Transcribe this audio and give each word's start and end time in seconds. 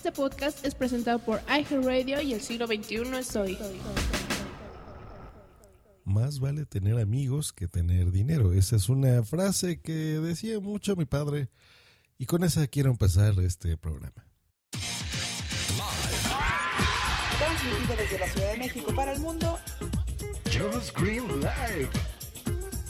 Este 0.00 0.12
podcast 0.12 0.64
es 0.64 0.74
presentado 0.74 1.18
por 1.18 1.42
iHeartRadio 1.46 2.22
y 2.22 2.32
el 2.32 2.40
siglo 2.40 2.66
XXI 2.66 3.18
es 3.18 3.36
hoy. 3.36 3.58
Más 6.04 6.40
vale 6.40 6.64
tener 6.64 6.98
amigos 6.98 7.52
que 7.52 7.68
tener 7.68 8.10
dinero. 8.10 8.54
Esa 8.54 8.76
es 8.76 8.88
una 8.88 9.22
frase 9.24 9.82
que 9.82 9.92
decía 9.92 10.58
mucho 10.58 10.96
mi 10.96 11.04
padre 11.04 11.50
y 12.16 12.24
con 12.24 12.44
esa 12.44 12.66
quiero 12.66 12.90
empezar 12.90 13.38
este 13.40 13.76
programa. 13.76 14.26
Transmitido 17.38 17.96
desde 17.98 18.18
la 18.20 18.28
Ciudad 18.30 18.52
de 18.52 18.58
México 18.58 18.94
para 18.94 19.12
el 19.12 19.20
mundo. 19.20 19.58
Just 20.46 20.98
Green 20.98 21.28
Live. 21.42 21.90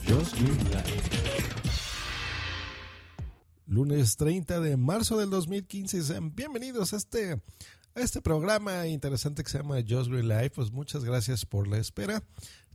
Just 0.07 0.37
Green 0.37 0.65
Live. 0.71 1.60
Lunes 3.71 4.17
30 4.17 4.59
de 4.59 4.77
marzo 4.77 5.17
del 5.17 5.31
2015. 5.31 6.03
Sean 6.03 6.35
bienvenidos 6.35 6.93
a 6.93 6.97
este, 6.97 7.35
a 7.95 8.01
este 8.01 8.21
programa 8.21 8.89
interesante 8.89 9.45
que 9.45 9.49
se 9.49 9.59
llama 9.59 9.77
Just 9.89 10.11
Green 10.11 10.27
Life. 10.27 10.51
Pues 10.57 10.73
muchas 10.73 11.05
gracias 11.05 11.47
por 11.47 11.69
la 11.69 11.79
espera. 11.79 12.25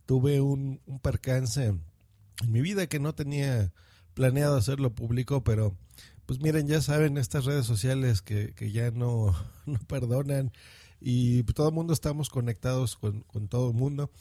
Tuve 0.05 0.39
un, 0.39 0.79
un 0.85 0.99
percance 1.01 1.65
en 1.65 1.81
mi 2.47 2.61
vida 2.61 2.87
que 2.87 3.01
no 3.01 3.13
tenía 3.13 3.73
planeado 4.13 4.55
hacerlo 4.55 4.95
público, 4.95 5.43
pero 5.43 5.75
pues 6.25 6.39
miren, 6.39 6.65
ya 6.65 6.81
saben, 6.81 7.17
estas 7.17 7.43
redes 7.43 7.65
sociales 7.65 8.21
que, 8.21 8.53
que 8.53 8.71
ya 8.71 8.89
no, 8.91 9.35
no, 9.65 9.77
perdonan 9.89 10.53
y 11.01 11.43
todo 11.43 11.67
el 11.67 11.75
mundo 11.75 11.91
estamos 11.91 12.29
conectados 12.29 12.95
con, 12.95 13.23
con 13.23 13.49
todo 13.49 13.71
el 13.71 13.75
mundo. 13.75 14.11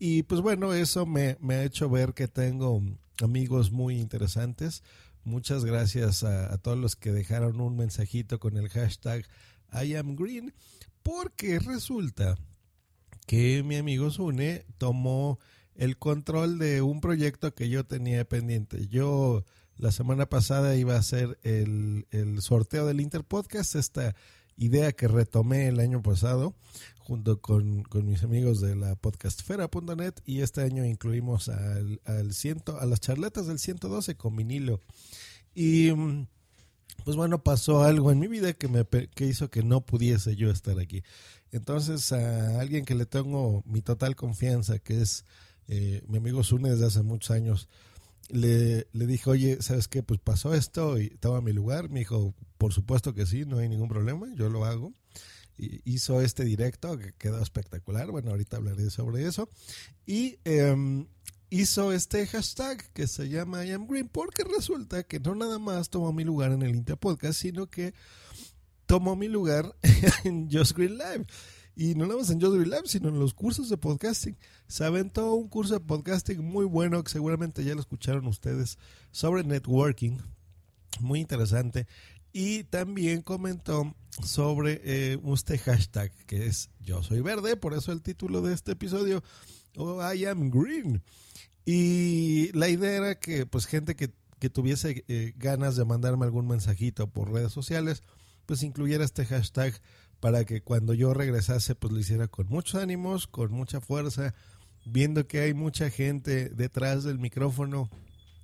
Y 0.00 0.24
pues 0.24 0.40
bueno, 0.40 0.74
eso 0.74 1.06
me, 1.06 1.36
me, 1.40 1.54
ha 1.54 1.64
hecho 1.64 1.88
ver 1.88 2.14
que 2.14 2.26
tengo 2.26 2.82
amigos 3.22 3.70
muy 3.70 4.00
interesantes. 4.00 4.82
Muchas 5.26 5.64
gracias 5.64 6.22
a, 6.22 6.56
todos 6.58 6.78
los 6.78 6.94
que 6.94 7.10
dejaron 7.10 7.60
un 7.60 7.76
mensajito 7.76 8.38
con 8.38 8.56
el 8.56 8.68
hashtag 8.68 9.26
I 9.72 9.96
am 9.96 10.14
green, 10.14 10.54
porque 11.02 11.58
resulta 11.58 12.36
que 13.26 13.64
mi 13.64 13.74
amigo 13.74 14.12
Sune 14.12 14.66
tomó 14.78 15.40
el 15.74 15.98
control 15.98 16.60
de 16.60 16.80
un 16.80 17.00
proyecto 17.00 17.56
que 17.56 17.68
yo 17.68 17.84
tenía 17.84 18.24
pendiente. 18.24 18.86
Yo 18.86 19.44
la 19.76 19.90
semana 19.90 20.26
pasada 20.26 20.76
iba 20.76 20.94
a 20.94 21.00
hacer 21.00 21.40
el, 21.42 22.06
el 22.12 22.40
sorteo 22.40 22.86
del 22.86 23.00
Interpodcast, 23.00 23.74
esta 23.74 24.14
idea 24.56 24.92
que 24.92 25.08
retomé 25.08 25.66
el 25.66 25.80
año 25.80 26.04
pasado 26.04 26.54
junto 27.06 27.40
con, 27.40 27.84
con 27.84 28.04
mis 28.04 28.24
amigos 28.24 28.60
de 28.60 28.74
la 28.74 28.96
podcastfera.net 28.96 30.14
y 30.24 30.40
este 30.40 30.62
año 30.62 30.84
incluimos 30.84 31.48
al, 31.48 32.00
al 32.04 32.34
ciento, 32.34 32.80
a 32.80 32.84
las 32.84 32.98
charletas 32.98 33.46
del 33.46 33.60
112 33.60 34.16
con 34.16 34.34
vinilo. 34.34 34.80
Y 35.54 35.92
pues 37.04 37.16
bueno, 37.16 37.44
pasó 37.44 37.84
algo 37.84 38.10
en 38.10 38.18
mi 38.18 38.26
vida 38.26 38.54
que 38.54 38.66
me 38.66 38.84
que 38.84 39.24
hizo 39.24 39.50
que 39.50 39.62
no 39.62 39.86
pudiese 39.86 40.34
yo 40.34 40.50
estar 40.50 40.80
aquí. 40.80 41.04
Entonces 41.52 42.10
a 42.10 42.58
alguien 42.60 42.84
que 42.84 42.96
le 42.96 43.06
tengo 43.06 43.62
mi 43.66 43.82
total 43.82 44.16
confianza, 44.16 44.80
que 44.80 45.00
es 45.00 45.24
eh, 45.68 46.02
mi 46.08 46.18
amigo 46.18 46.42
Zune 46.42 46.70
desde 46.70 46.86
hace 46.86 47.02
muchos 47.04 47.30
años, 47.30 47.68
le, 48.30 48.88
le 48.92 49.06
dije, 49.06 49.30
oye, 49.30 49.62
¿sabes 49.62 49.86
qué? 49.86 50.02
Pues 50.02 50.18
pasó 50.18 50.54
esto 50.54 50.98
y 50.98 51.06
estaba 51.06 51.38
a 51.38 51.42
mi 51.42 51.52
lugar. 51.52 51.88
Me 51.88 52.00
dijo, 52.00 52.34
por 52.58 52.72
supuesto 52.72 53.14
que 53.14 53.26
sí, 53.26 53.44
no 53.46 53.58
hay 53.58 53.68
ningún 53.68 53.88
problema, 53.88 54.26
yo 54.34 54.48
lo 54.48 54.64
hago. 54.64 54.92
Hizo 55.58 56.20
este 56.20 56.44
directo 56.44 56.98
que 56.98 57.12
quedó 57.12 57.40
espectacular. 57.40 58.10
Bueno, 58.10 58.30
ahorita 58.30 58.58
hablaré 58.58 58.90
sobre 58.90 59.26
eso. 59.26 59.48
Y 60.04 60.38
eh, 60.44 61.06
hizo 61.50 61.92
este 61.92 62.26
hashtag 62.26 62.92
que 62.92 63.06
se 63.06 63.28
llama 63.28 63.64
I 63.64 63.72
am 63.72 63.86
Green 63.86 64.08
porque 64.08 64.44
resulta 64.44 65.02
que 65.04 65.20
no 65.20 65.34
nada 65.34 65.58
más 65.58 65.90
tomó 65.90 66.12
mi 66.12 66.24
lugar 66.24 66.52
en 66.52 66.62
el 66.62 66.74
Inter 66.74 66.96
Podcast, 66.96 67.40
sino 67.40 67.68
que 67.68 67.94
tomó 68.86 69.16
mi 69.16 69.28
lugar 69.28 69.76
en 70.24 70.50
Just 70.50 70.76
Green 70.76 70.98
Live. 70.98 71.26
Y 71.78 71.94
no 71.94 72.06
nada 72.06 72.18
más 72.18 72.30
en 72.30 72.40
Just 72.40 72.54
Green 72.54 72.70
Live, 72.70 72.86
sino 72.86 73.10
en 73.10 73.18
los 73.18 73.34
cursos 73.34 73.68
de 73.68 73.76
podcasting. 73.76 74.36
Se 74.66 74.84
aventó 74.84 75.34
un 75.34 75.48
curso 75.48 75.74
de 75.74 75.80
podcasting 75.80 76.42
muy 76.42 76.64
bueno 76.64 77.02
que 77.04 77.12
seguramente 77.12 77.64
ya 77.64 77.74
lo 77.74 77.80
escucharon 77.80 78.26
ustedes 78.26 78.78
sobre 79.10 79.44
networking. 79.44 80.16
Muy 81.00 81.20
interesante. 81.20 81.86
Y 82.38 82.64
también 82.64 83.22
comentó 83.22 83.96
sobre 84.22 84.82
eh, 84.84 85.18
este 85.32 85.56
hashtag 85.56 86.12
que 86.26 86.44
es 86.44 86.68
Yo 86.80 87.02
soy 87.02 87.22
verde, 87.22 87.56
por 87.56 87.72
eso 87.72 87.92
el 87.92 88.02
título 88.02 88.42
de 88.42 88.52
este 88.52 88.72
episodio, 88.72 89.24
oh, 89.78 90.02
I 90.12 90.26
am 90.26 90.50
green. 90.50 91.02
Y 91.64 92.52
la 92.52 92.68
idea 92.68 92.94
era 92.94 93.14
que 93.18 93.46
pues 93.46 93.64
gente 93.64 93.96
que, 93.96 94.12
que 94.38 94.50
tuviese 94.50 95.02
eh, 95.08 95.32
ganas 95.38 95.76
de 95.76 95.86
mandarme 95.86 96.26
algún 96.26 96.46
mensajito 96.46 97.08
por 97.08 97.32
redes 97.32 97.52
sociales, 97.52 98.02
pues 98.44 98.62
incluyera 98.62 99.02
este 99.02 99.24
hashtag 99.24 99.72
para 100.20 100.44
que 100.44 100.60
cuando 100.60 100.92
yo 100.92 101.14
regresase 101.14 101.74
pues 101.74 101.90
lo 101.90 101.98
hiciera 101.98 102.28
con 102.28 102.48
muchos 102.48 102.74
ánimos, 102.74 103.26
con 103.26 103.50
mucha 103.50 103.80
fuerza, 103.80 104.34
viendo 104.84 105.26
que 105.26 105.40
hay 105.40 105.54
mucha 105.54 105.88
gente 105.88 106.50
detrás 106.50 107.02
del 107.02 107.18
micrófono 107.18 107.88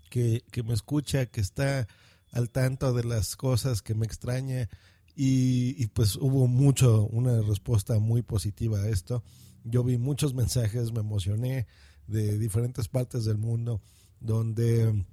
que, 0.09 0.45
que 0.51 0.63
me 0.63 0.73
escucha, 0.73 1.27
que 1.27 1.43
está 1.43 1.87
al 2.33 2.51
tanto 2.51 2.93
de 2.93 3.05
las 3.05 3.37
cosas 3.37 3.83
que 3.83 3.95
me 3.95 4.07
extraña 4.07 4.69
y, 5.15 5.87
pues 5.89 6.17
hubo 6.17 6.47
mucho, 6.49 7.07
una 7.09 7.43
respuesta 7.43 7.99
muy 7.99 8.23
positiva 8.23 8.81
a 8.81 8.89
esto. 8.89 9.23
Yo 9.63 9.85
vi 9.85 9.99
muchos 9.99 10.35
mensajes, 10.35 10.93
me 10.93 11.01
emocioné 11.01 11.67
de 12.07 12.39
diferentes 12.39 12.89
partes 12.89 13.25
del 13.25 13.39
mundo 13.39 13.81
donde 14.21 15.05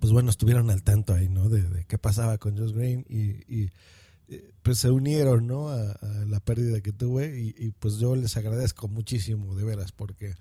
pues 0.00 0.12
bueno, 0.12 0.30
estuvieron 0.30 0.70
al 0.70 0.82
tanto 0.82 1.14
ahí, 1.14 1.28
¿no? 1.28 1.48
De, 1.48 1.62
de 1.62 1.84
qué 1.84 1.98
pasaba 1.98 2.38
con 2.38 2.58
Josh 2.58 2.72
Green 2.72 3.06
y, 3.08 3.62
y 3.62 3.70
pues 4.62 4.78
se 4.78 4.90
unieron, 4.90 5.46
¿no? 5.46 5.68
A, 5.68 5.98
la 6.26 6.40
pérdida 6.40 6.80
que 6.80 6.92
tuve 6.92 7.38
y, 7.38 7.54
y, 7.56 7.70
pues 7.72 7.98
yo 7.98 8.16
les 8.16 8.36
agradezco 8.36 8.88
muchísimo, 8.88 9.54
de 9.54 9.64
veras, 9.64 9.92
porque 9.92 10.34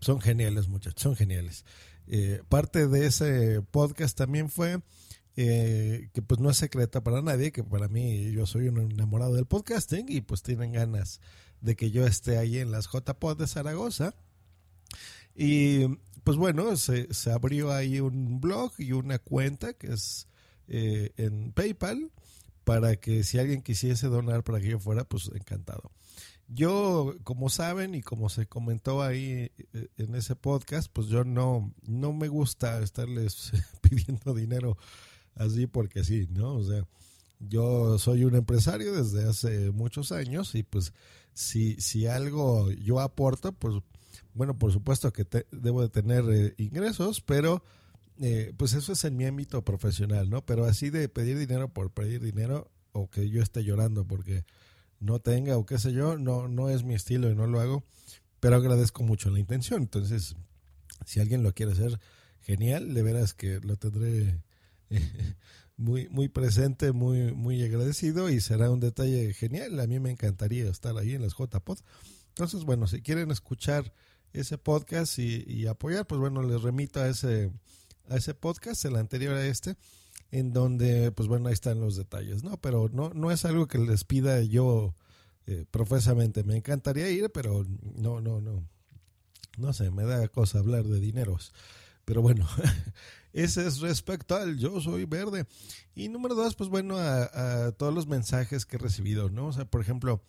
son 0.00 0.20
geniales 0.20 0.68
muchachos, 0.68 1.02
son 1.02 1.16
geniales. 1.16 1.64
Eh, 2.06 2.42
parte 2.48 2.88
de 2.88 3.06
ese 3.06 3.62
podcast 3.62 4.16
también 4.16 4.48
fue 4.48 4.80
eh, 5.36 6.10
que 6.12 6.22
pues 6.22 6.40
no 6.40 6.50
es 6.50 6.56
secreta 6.58 7.02
para 7.02 7.22
nadie, 7.22 7.52
que 7.52 7.64
para 7.64 7.88
mí 7.88 8.30
yo 8.32 8.46
soy 8.46 8.68
un 8.68 8.78
enamorado 8.78 9.34
del 9.34 9.46
podcasting 9.46 10.06
y 10.08 10.20
pues 10.20 10.42
tienen 10.42 10.72
ganas 10.72 11.20
de 11.60 11.76
que 11.76 11.90
yo 11.90 12.06
esté 12.06 12.38
ahí 12.38 12.58
en 12.58 12.70
las 12.70 12.88
JPod 12.90 13.38
de 13.38 13.46
Zaragoza. 13.46 14.14
Y 15.34 15.86
pues 16.24 16.36
bueno, 16.36 16.76
se, 16.76 17.12
se 17.14 17.32
abrió 17.32 17.72
ahí 17.72 18.00
un 18.00 18.40
blog 18.40 18.72
y 18.78 18.92
una 18.92 19.18
cuenta 19.18 19.72
que 19.72 19.92
es 19.92 20.28
eh, 20.68 21.12
en 21.16 21.52
PayPal 21.52 22.10
para 22.64 22.96
que 22.96 23.24
si 23.24 23.38
alguien 23.38 23.62
quisiese 23.62 24.06
donar 24.08 24.44
para 24.44 24.60
que 24.60 24.68
yo 24.68 24.78
fuera, 24.78 25.04
pues 25.04 25.30
encantado. 25.34 25.90
Yo, 26.48 27.16
como 27.24 27.48
saben 27.48 27.94
y 27.94 28.02
como 28.02 28.28
se 28.28 28.46
comentó 28.46 29.02
ahí 29.02 29.50
eh, 29.72 29.88
en 29.96 30.14
ese 30.14 30.36
podcast, 30.36 30.90
pues 30.92 31.06
yo 31.06 31.24
no, 31.24 31.72
no 31.82 32.12
me 32.12 32.28
gusta 32.28 32.82
estarles 32.82 33.52
pidiendo 33.80 34.34
dinero 34.34 34.76
así 35.34 35.66
porque 35.66 36.04
sí, 36.04 36.28
¿no? 36.30 36.54
O 36.54 36.64
sea, 36.64 36.86
yo 37.40 37.98
soy 37.98 38.24
un 38.24 38.34
empresario 38.34 38.92
desde 38.92 39.28
hace 39.28 39.70
muchos 39.70 40.12
años 40.12 40.54
y 40.54 40.62
pues 40.62 40.92
si, 41.34 41.74
si 41.80 42.06
algo 42.06 42.70
yo 42.70 43.00
aporto, 43.00 43.52
pues 43.52 43.76
bueno, 44.34 44.58
por 44.58 44.72
supuesto 44.72 45.12
que 45.12 45.24
te, 45.24 45.46
debo 45.50 45.82
de 45.82 45.88
tener 45.88 46.24
eh, 46.30 46.54
ingresos, 46.58 47.20
pero 47.20 47.62
eh, 48.20 48.52
pues 48.56 48.74
eso 48.74 48.92
es 48.92 49.04
en 49.04 49.16
mi 49.16 49.24
ámbito 49.24 49.62
profesional, 49.62 50.30
¿no? 50.30 50.44
Pero 50.44 50.64
así 50.64 50.90
de 50.90 51.08
pedir 51.08 51.38
dinero 51.38 51.68
por 51.68 51.90
pedir 51.90 52.22
dinero 52.22 52.70
o 52.92 53.08
que 53.10 53.28
yo 53.28 53.42
esté 53.42 53.64
llorando 53.64 54.06
porque 54.06 54.44
no 55.00 55.18
tenga 55.18 55.56
o 55.56 55.66
qué 55.66 55.78
sé 55.78 55.92
yo, 55.92 56.18
no, 56.18 56.48
no 56.48 56.70
es 56.70 56.84
mi 56.84 56.94
estilo 56.94 57.30
y 57.30 57.34
no 57.34 57.46
lo 57.46 57.60
hago, 57.60 57.84
pero 58.40 58.56
agradezco 58.56 59.02
mucho 59.02 59.30
la 59.30 59.40
intención. 59.40 59.82
Entonces, 59.82 60.36
si 61.04 61.20
alguien 61.20 61.42
lo 61.42 61.52
quiere 61.52 61.72
hacer, 61.72 61.98
genial, 62.40 62.94
de 62.94 63.02
veras 63.02 63.34
que 63.34 63.60
lo 63.60 63.76
tendré 63.76 64.40
muy, 65.76 66.08
muy 66.08 66.28
presente, 66.28 66.92
muy, 66.92 67.32
muy 67.32 67.62
agradecido 67.62 68.30
y 68.30 68.40
será 68.40 68.70
un 68.70 68.80
detalle 68.80 69.32
genial. 69.34 69.78
A 69.80 69.86
mí 69.86 69.98
me 70.00 70.10
encantaría 70.10 70.68
estar 70.68 70.96
ahí 70.96 71.14
en 71.14 71.22
las 71.22 71.34
JPod. 71.34 71.78
Entonces, 72.28 72.64
bueno, 72.64 72.86
si 72.86 73.02
quieren 73.02 73.30
escuchar 73.30 73.92
ese 74.32 74.58
podcast 74.58 75.18
y, 75.18 75.44
y, 75.46 75.66
apoyar, 75.66 76.06
pues 76.06 76.20
bueno, 76.20 76.42
les 76.42 76.62
remito 76.62 77.00
a 77.00 77.08
ese, 77.08 77.52
a 78.08 78.16
ese 78.16 78.34
podcast, 78.34 78.84
el 78.84 78.96
anterior 78.96 79.34
a 79.34 79.46
este. 79.46 79.76
en 80.30 80.52
donde, 80.52 81.12
pues 81.12 81.28
bueno, 81.28 81.48
ahí 81.48 81.52
están 81.52 81.80
los 81.80 81.96
detalles, 81.96 82.42
¿no? 82.42 82.56
Pero 82.60 82.88
no, 82.90 83.10
no 83.10 83.30
es 83.30 83.44
algo 83.44 83.68
que 83.68 83.78
les 83.78 84.04
pida 84.04 84.40
yo 84.42 84.94
eh, 85.46 85.66
profesamente. 85.70 86.44
Me 86.44 86.56
encantaría 86.56 87.10
ir, 87.10 87.30
pero 87.30 87.66
no, 87.96 88.20
no, 88.20 88.40
no. 88.40 88.66
No 89.58 89.72
sé, 89.74 89.90
me 89.90 90.04
da 90.04 90.26
cosa 90.28 90.60
hablar 90.60 90.84
de 90.84 91.00
dineros. 91.00 91.52
Pero 92.04 92.22
bueno, 92.22 92.46
ese 93.32 93.66
es 93.66 93.80
respecto 93.80 94.36
al 94.36 94.58
yo 94.58 94.80
soy 94.80 95.04
verde. 95.04 95.46
Y 95.94 96.08
número 96.08 96.34
dos, 96.34 96.54
pues 96.54 96.70
bueno, 96.70 96.98
a, 96.98 97.72
todos 97.72 97.94
los 97.94 98.06
mensajes 98.06 98.66
que 98.66 98.76
he 98.76 98.78
recibido, 98.78 99.30
¿no? 99.30 99.48
O 99.48 99.52
sea, 99.52 99.64
por 99.64 99.80
ejemplo, 99.80 100.22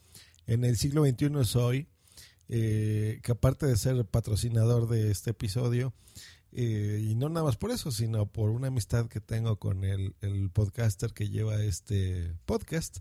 en 0.48 0.64
el 0.64 0.78
siglo 0.78 1.06
XXI 1.06 1.46
soy, 1.46 1.88
eh, 2.50 3.20
que 3.24 3.31
aparte 3.31 3.66
de 3.66 3.78
ser 3.78 4.06
patrocinador 4.06 4.88
de 4.88 5.12
este 5.12 5.31
episodio, 5.31 5.94
eh, 6.52 7.04
y 7.10 7.16
no 7.16 7.30
nada 7.30 7.46
más 7.46 7.58
por 7.58 7.72
eso, 7.72 7.92
sino 7.92 8.28
por 8.28 8.52
una 8.52 8.68
amistad 8.68 9.08
que 9.08 9.19
tengo 9.19 9.58
con 9.58 9.84
el, 9.84 10.16
el 10.22 10.52
podcaster 10.52 11.12
que 11.12 11.30
lleva 11.30 11.64
este 11.64 12.36
podcast, 12.46 12.98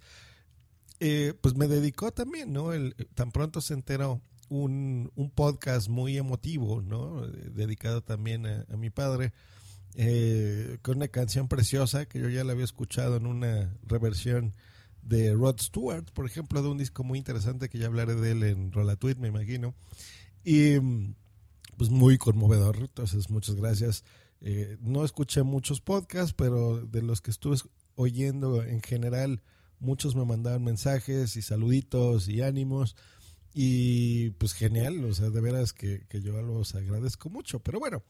eh, 1.01 1.35
pues 1.41 1.57
me 1.57 1.67
dedicó 1.67 2.13
también, 2.13 2.53
¿no? 2.53 2.73
El, 2.73 2.95
tan 3.15 3.33
pronto 3.33 3.61
se 3.61 3.75
enteró 3.75 4.23
un, 4.53 5.11
un 5.15 5.31
podcast 5.31 5.89
muy 5.89 6.19
emotivo, 6.19 6.83
¿no? 6.83 7.27
Dedicado 7.27 8.03
también 8.03 8.47
a, 8.47 8.67
a 8.71 8.77
mi 8.77 8.91
padre, 8.91 9.33
eh, 9.95 10.79
con 10.83 10.99
una 10.99 11.09
canción 11.09 11.49
preciosa 11.49 12.07
que 12.07 12.19
yo 12.19 12.29
ya 12.29 12.45
la 12.45 12.53
había 12.53 12.65
escuchado 12.65 13.17
en 13.17 13.27
una 13.27 13.75
reversión 13.87 14.55
de 15.03 15.33
Rod 15.35 15.59
Stewart, 15.59 16.05
por 16.13 16.27
ejemplo, 16.27 16.63
de 16.63 16.69
un 16.69 16.79
disco 16.79 17.03
muy 17.03 17.19
interesante 17.19 17.69
que 17.69 17.79
ya 17.79 17.87
hablaré 17.87 18.15
de 18.15 18.33
él 18.33 18.43
en 18.43 18.73
Rolatweet, 18.73 19.19
me 19.19 19.29
imagino. 19.29 19.75
Y 20.45 20.79
pues 21.77 21.91
muy 21.91 22.19
conmovedor. 22.19 22.77
Entonces, 22.79 23.31
muchas 23.31 23.57
gracias. 23.57 24.05
Eh, 24.41 24.77
no 24.81 25.05
escuché 25.05 25.43
muchos 25.43 25.81
podcasts, 25.81 26.35
pero 26.35 26.85
de 26.85 27.03
los 27.03 27.21
que 27.21 27.31
estuve 27.31 27.57
oyendo 27.95 28.63
en 28.63 28.83
general, 28.83 29.43
muchos 29.81 30.15
me 30.15 30.25
mandaban 30.25 30.63
mensajes 30.63 31.37
y 31.37 31.43
saluditos 31.43 32.29
y 32.29 32.43
ánimos. 32.43 32.97
Y 33.55 34.31
pues 34.31 34.55
genial, 34.55 35.05
o 35.05 35.15
sea, 35.15 35.31
de 35.31 35.41
veras 35.41 35.73
que, 35.73 36.07
que 36.09 36.23
yo 36.23 36.41
los 36.41 36.75
agradezco 36.75 37.29
mucho. 37.29 37.61
Pero 37.61 37.79
bueno, 37.79 38.03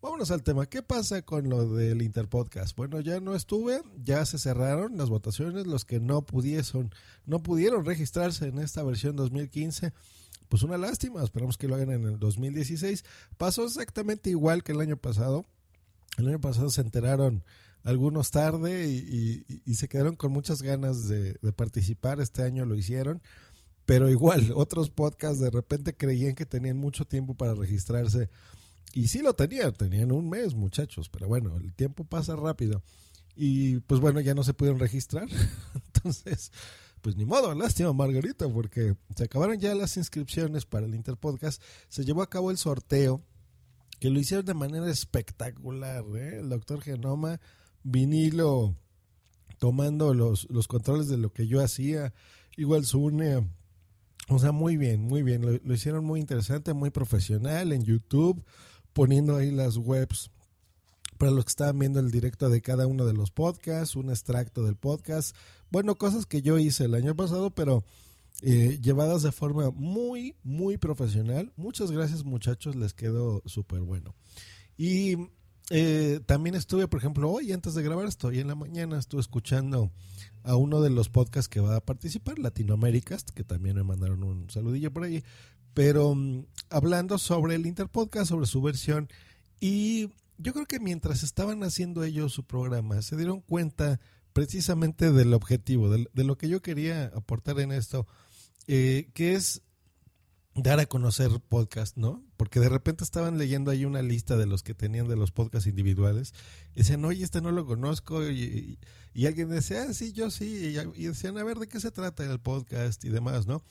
vámonos 0.00 0.30
al 0.30 0.42
tema. 0.42 0.66
¿Qué 0.66 0.82
pasa 0.82 1.22
con 1.22 1.48
lo 1.48 1.74
del 1.74 2.02
Interpodcast? 2.02 2.76
Bueno, 2.76 3.00
ya 3.00 3.20
no 3.20 3.34
estuve, 3.34 3.82
ya 4.02 4.24
se 4.26 4.38
cerraron 4.38 4.96
las 4.96 5.08
votaciones. 5.08 5.66
Los 5.66 5.84
que 5.84 6.00
no 6.00 6.22
pudieron, 6.22 6.92
no 7.26 7.42
pudieron 7.42 7.84
registrarse 7.84 8.46
en 8.46 8.58
esta 8.58 8.82
versión 8.82 9.16
2015 9.16 9.92
pues 10.52 10.64
una 10.64 10.76
lástima, 10.76 11.24
esperamos 11.24 11.56
que 11.56 11.66
lo 11.66 11.76
hagan 11.76 11.92
en 11.92 12.04
el 12.04 12.18
2016. 12.18 13.06
Pasó 13.38 13.64
exactamente 13.64 14.28
igual 14.28 14.62
que 14.62 14.72
el 14.72 14.82
año 14.82 14.98
pasado. 14.98 15.46
El 16.18 16.28
año 16.28 16.42
pasado 16.42 16.68
se 16.68 16.82
enteraron 16.82 17.42
algunos 17.84 18.30
tarde 18.30 18.86
y, 18.86 19.74
se 19.74 19.88
quedaron 19.88 20.14
con 20.14 20.30
muchas 20.30 20.60
ganas 20.60 21.08
de, 21.08 21.38
participar. 21.56 22.20
Este 22.20 22.42
año 22.42 22.66
lo 22.66 22.74
hicieron. 22.74 23.22
Pero 23.86 24.08
igual, 24.10 24.52
otros 24.56 24.90
podcasts 24.90 25.40
de 25.40 25.50
repente 25.50 25.96
creían 25.96 26.34
que 26.34 26.46
tenían 26.46 26.76
mucho 26.76 27.04
tiempo 27.04 27.34
para 27.34 27.54
registrarse. 27.54 28.30
Y 28.94 29.08
sí 29.08 29.20
lo 29.20 29.34
tenían, 29.34 29.72
tenían 29.72 30.12
un 30.12 30.28
mes, 30.28 30.54
muchachos. 30.54 31.08
Pero 31.08 31.28
bueno, 31.28 31.56
el 31.56 31.72
tiempo 31.74 32.04
pasa 32.04 32.36
rápido. 32.36 32.82
Y 33.34 33.80
pues 33.80 34.00
bueno, 34.00 34.20
ya 34.20 34.34
no 34.34 34.44
se 34.44 34.54
pudieron 34.54 34.80
registrar. 34.80 35.28
Entonces, 35.94 36.52
pues 37.00 37.16
ni 37.16 37.24
modo, 37.24 37.54
lástima 37.54 37.92
Margarita, 37.92 38.48
porque 38.48 38.94
se 39.16 39.24
acabaron 39.24 39.58
ya 39.58 39.74
las 39.74 39.96
inscripciones 39.96 40.66
para 40.66 40.86
el 40.86 40.94
Interpodcast. 40.94 41.62
Se 41.88 42.04
llevó 42.04 42.22
a 42.22 42.30
cabo 42.30 42.50
el 42.50 42.58
sorteo, 42.58 43.22
que 43.98 44.10
lo 44.10 44.20
hicieron 44.20 44.44
de 44.44 44.54
manera 44.54 44.90
espectacular. 44.90 46.04
¿eh? 46.14 46.38
El 46.40 46.50
doctor 46.50 46.82
Genoma, 46.82 47.40
vinilo, 47.82 48.76
tomando 49.58 50.12
los, 50.12 50.48
los 50.50 50.68
controles 50.68 51.08
de 51.08 51.16
lo 51.16 51.32
que 51.32 51.46
yo 51.46 51.62
hacía. 51.62 52.12
Igual 52.56 52.84
Sune, 52.84 53.48
o 54.28 54.38
sea, 54.38 54.52
muy 54.52 54.76
bien, 54.76 55.02
muy 55.02 55.22
bien. 55.22 55.42
Lo, 55.42 55.74
hicieron 55.74 56.04
muy 56.04 56.20
interesante, 56.20 56.72
muy 56.74 56.90
profesional 56.90 57.72
en 57.72 57.84
YouTube, 57.84 58.44
poniendo 58.92 59.36
ahí 59.36 59.50
las 59.50 59.76
webs 59.76 60.30
para 61.18 61.32
los 61.32 61.44
que 61.44 61.50
estaban 61.50 61.78
viendo 61.78 62.00
el 62.00 62.10
directo 62.10 62.48
de 62.48 62.62
cada 62.62 62.86
uno 62.86 63.04
de 63.04 63.12
los 63.12 63.30
podcasts, 63.30 63.96
un 63.96 64.10
extracto 64.10 64.64
del 64.64 64.76
podcast. 64.76 65.36
Bueno, 65.70 65.96
cosas 65.96 66.26
que 66.26 66.42
yo 66.42 66.58
hice 66.58 66.84
el 66.84 66.94
año 66.94 67.14
pasado, 67.14 67.50
pero 67.50 67.84
eh, 68.42 68.78
llevadas 68.82 69.22
de 69.22 69.32
forma 69.32 69.70
muy, 69.70 70.36
muy 70.42 70.78
profesional. 70.78 71.52
Muchas 71.56 71.90
gracias 71.90 72.24
muchachos, 72.24 72.74
les 72.74 72.94
quedó 72.94 73.42
súper 73.46 73.80
bueno. 73.80 74.14
Y 74.76 75.16
eh, 75.70 76.20
también 76.26 76.54
estuve, 76.54 76.88
por 76.88 77.00
ejemplo, 77.00 77.30
hoy 77.30 77.52
antes 77.52 77.74
de 77.74 77.82
grabar 77.82 78.06
esto, 78.06 78.28
hoy 78.28 78.40
en 78.40 78.48
la 78.48 78.54
mañana 78.54 78.98
estuve 78.98 79.20
escuchando 79.20 79.90
a 80.42 80.56
uno 80.56 80.80
de 80.80 80.90
los 80.90 81.08
podcasts 81.08 81.48
que 81.48 81.60
va 81.60 81.76
a 81.76 81.84
participar, 81.84 82.38
Latinoaméricas, 82.38 83.24
que 83.24 83.44
también 83.44 83.76
me 83.76 83.84
mandaron 83.84 84.24
un 84.24 84.50
saludillo 84.50 84.92
por 84.92 85.04
ahí, 85.04 85.22
pero 85.74 86.08
um, 86.08 86.44
hablando 86.68 87.18
sobre 87.18 87.54
el 87.54 87.66
Interpodcast, 87.66 88.28
sobre 88.30 88.46
su 88.46 88.60
versión 88.60 89.08
y 89.60 90.10
yo 90.38 90.52
creo 90.52 90.66
que 90.66 90.80
mientras 90.80 91.22
estaban 91.22 91.62
haciendo 91.62 92.02
ellos 92.02 92.32
su 92.32 92.44
programa, 92.44 93.00
se 93.00 93.16
dieron 93.16 93.40
cuenta 93.40 94.00
precisamente 94.32 95.12
del 95.12 95.34
objetivo, 95.34 95.88
de, 95.90 96.08
de 96.12 96.24
lo 96.24 96.36
que 96.36 96.48
yo 96.48 96.60
quería 96.62 97.06
aportar 97.14 97.60
en 97.60 97.70
esto, 97.70 98.06
eh, 98.66 99.10
que 99.14 99.34
es 99.34 99.62
dar 100.54 100.80
a 100.80 100.86
conocer 100.86 101.30
podcast, 101.48 101.96
¿no? 101.96 102.22
Porque 102.36 102.60
de 102.60 102.68
repente 102.68 103.04
estaban 103.04 103.38
leyendo 103.38 103.70
ahí 103.70 103.84
una 103.84 104.02
lista 104.02 104.36
de 104.36 104.46
los 104.46 104.62
que 104.62 104.74
tenían 104.74 105.08
de 105.08 105.16
los 105.16 105.32
podcasts 105.32 105.66
individuales 105.66 106.34
y 106.74 106.80
decían, 106.80 107.04
oye, 107.04 107.24
este 107.24 107.40
no 107.40 107.52
lo 107.52 107.64
conozco 107.64 108.28
y, 108.28 108.78
y, 109.14 109.26
alguien 109.26 109.48
decía, 109.48 109.86
ah, 109.88 109.94
sí, 109.94 110.12
yo 110.12 110.30
sí, 110.30 110.74
y, 110.74 111.02
y, 111.02 111.06
decían, 111.06 111.38
a 111.38 111.44
ver, 111.44 111.58
¿de 111.58 111.68
qué 111.68 111.80
se 111.80 111.90
trata 111.90 112.24
el 112.24 112.40
podcast 112.40 113.04
y 113.04 113.08
demás, 113.08 113.46
¿no? 113.46 113.64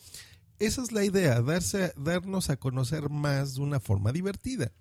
Esa 0.59 0.81
es 0.83 0.91
la 0.91 1.03
idea, 1.03 1.41
darse, 1.41 1.93
darnos 1.97 2.49
a 2.49 2.57
conocer 2.57 3.09
más 3.09 3.55
de 3.55 3.61
una 3.61 3.79
forma 3.79 4.11
divertida 4.11 4.71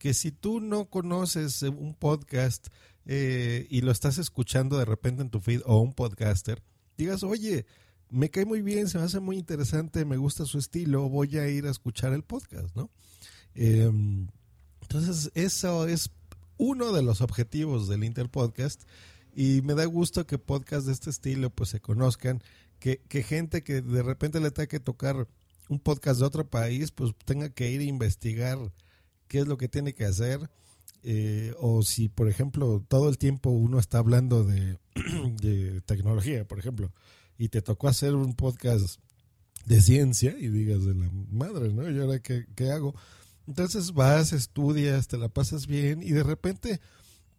que 0.00 0.14
si 0.14 0.32
tú 0.32 0.60
no 0.60 0.86
conoces 0.86 1.60
un 1.62 1.94
podcast 1.94 2.68
eh, 3.04 3.66
y 3.68 3.82
lo 3.82 3.92
estás 3.92 4.16
escuchando 4.16 4.78
de 4.78 4.86
repente 4.86 5.20
en 5.20 5.28
tu 5.28 5.40
feed 5.40 5.60
o 5.66 5.78
un 5.78 5.92
podcaster, 5.92 6.62
digas, 6.96 7.22
oye, 7.22 7.66
me 8.10 8.30
cae 8.30 8.44
muy 8.44 8.62
bien, 8.62 8.88
se 8.88 8.98
me 8.98 9.04
hace 9.04 9.20
muy 9.20 9.38
interesante, 9.38 10.04
me 10.04 10.16
gusta 10.16 10.44
su 10.44 10.58
estilo, 10.58 11.08
voy 11.08 11.38
a 11.38 11.48
ir 11.48 11.66
a 11.66 11.70
escuchar 11.70 12.12
el 12.12 12.22
podcast, 12.22 12.74
¿no? 12.76 12.90
Eh, 13.54 13.90
entonces, 14.82 15.30
eso 15.34 15.86
es 15.86 16.10
uno 16.56 16.92
de 16.92 17.02
los 17.02 17.20
objetivos 17.20 17.88
del 17.88 18.04
Interpodcast 18.04 18.82
y 19.34 19.62
me 19.62 19.74
da 19.74 19.84
gusto 19.84 20.26
que 20.26 20.38
podcasts 20.38 20.86
de 20.86 20.92
este 20.92 21.10
estilo 21.10 21.50
pues 21.50 21.70
se 21.70 21.80
conozcan, 21.80 22.42
que, 22.78 23.00
que 23.08 23.22
gente 23.22 23.62
que 23.62 23.82
de 23.82 24.02
repente 24.02 24.40
le 24.40 24.50
tenga 24.50 24.66
que 24.66 24.80
tocar 24.80 25.28
un 25.68 25.78
podcast 25.78 26.20
de 26.20 26.26
otro 26.26 26.48
país 26.48 26.90
pues 26.90 27.12
tenga 27.24 27.48
que 27.50 27.70
ir 27.70 27.80
a 27.80 27.84
investigar 27.84 28.58
qué 29.28 29.38
es 29.38 29.46
lo 29.46 29.56
que 29.56 29.68
tiene 29.68 29.94
que 29.94 30.04
hacer. 30.04 30.50
Eh, 31.02 31.54
o 31.58 31.82
si, 31.82 32.10
por 32.10 32.28
ejemplo, 32.28 32.84
todo 32.86 33.08
el 33.08 33.16
tiempo 33.16 33.48
uno 33.48 33.78
está 33.78 33.98
hablando 33.98 34.44
de, 34.44 34.78
de, 35.40 35.80
tecnología, 35.82 36.46
por 36.46 36.58
ejemplo, 36.58 36.92
y 37.40 37.48
te 37.48 37.62
tocó 37.62 37.88
hacer 37.88 38.14
un 38.14 38.34
podcast 38.34 39.00
de 39.66 39.80
ciencia 39.80 40.36
y 40.38 40.48
digas 40.48 40.84
de 40.84 40.94
la 40.94 41.10
madre, 41.30 41.72
¿no? 41.72 41.90
¿Y 41.90 41.98
ahora 41.98 42.20
qué, 42.20 42.46
qué 42.54 42.70
hago? 42.70 42.94
Entonces 43.46 43.92
vas, 43.92 44.32
estudias, 44.32 45.08
te 45.08 45.18
la 45.18 45.28
pasas 45.28 45.66
bien 45.66 46.02
y 46.02 46.10
de 46.10 46.22
repente 46.22 46.80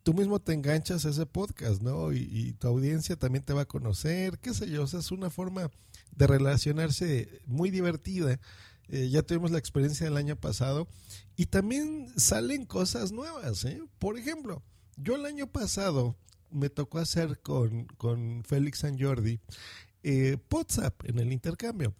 tú 0.03 0.13
mismo 0.13 0.39
te 0.39 0.53
enganchas 0.53 1.05
a 1.05 1.09
ese 1.09 1.25
podcast, 1.25 1.81
¿no? 1.81 2.11
Y, 2.11 2.27
y, 2.31 2.53
tu 2.53 2.67
audiencia 2.67 3.15
también 3.15 3.45
te 3.45 3.53
va 3.53 3.61
a 3.61 3.65
conocer, 3.65 4.39
qué 4.39 4.53
sé 4.53 4.69
yo, 4.69 4.83
o 4.83 4.87
sea, 4.87 4.99
es 4.99 5.11
una 5.11 5.29
forma 5.29 5.69
de 6.15 6.27
relacionarse 6.27 7.41
muy 7.45 7.69
divertida 7.69 8.39
eh, 8.91 9.07
ya 9.09 9.23
tuvimos 9.23 9.51
la 9.51 9.57
experiencia 9.57 10.05
del 10.05 10.17
año 10.17 10.35
pasado 10.35 10.85
y 11.37 11.45
también 11.45 12.11
salen 12.17 12.65
cosas 12.65 13.13
nuevas. 13.13 13.63
¿eh? 13.63 13.81
Por 13.99 14.17
ejemplo, 14.17 14.63
yo 14.97 15.15
el 15.15 15.25
año 15.25 15.47
pasado 15.47 16.17
me 16.49 16.69
tocó 16.69 16.99
hacer 16.99 17.39
con, 17.39 17.85
con 17.97 18.43
Félix 18.43 18.79
San 18.79 18.99
Jordi 18.99 19.39
eh, 20.03 20.37
WhatsApp 20.49 21.03
en 21.05 21.19
el 21.19 21.31
intercambio. 21.31 21.93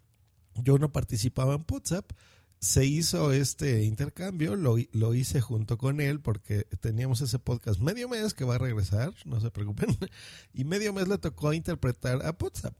Yo 0.56 0.78
no 0.78 0.92
participaba 0.92 1.54
en 1.54 1.64
WhatsApp, 1.70 2.10
se 2.58 2.84
hizo 2.84 3.32
este 3.32 3.82
intercambio, 3.84 4.54
lo, 4.54 4.76
lo, 4.92 5.14
hice 5.14 5.40
junto 5.40 5.78
con 5.78 6.00
él 6.00 6.20
porque 6.20 6.64
teníamos 6.80 7.20
ese 7.20 7.38
podcast 7.38 7.80
medio 7.80 8.08
mes 8.08 8.34
que 8.34 8.44
va 8.44 8.54
a 8.54 8.58
regresar, 8.58 9.12
no 9.24 9.40
se 9.40 9.50
preocupen, 9.50 9.96
y 10.54 10.64
medio 10.64 10.92
mes 10.92 11.08
le 11.08 11.18
tocó 11.18 11.52
interpretar 11.52 12.24
a 12.24 12.36
WhatsApp. 12.38 12.76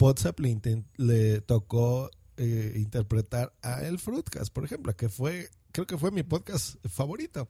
WhatsApp 0.00 0.40
le, 0.40 0.84
le 0.96 1.40
tocó 1.42 2.10
eh, 2.36 2.72
interpretar 2.76 3.52
a 3.62 3.82
El 3.82 4.00
Fruitcast, 4.00 4.52
por 4.52 4.64
ejemplo, 4.64 4.96
que 4.96 5.08
fue, 5.08 5.48
creo 5.70 5.86
que 5.86 5.98
fue 5.98 6.10
mi 6.10 6.24
podcast 6.24 6.76
favorito. 6.88 7.48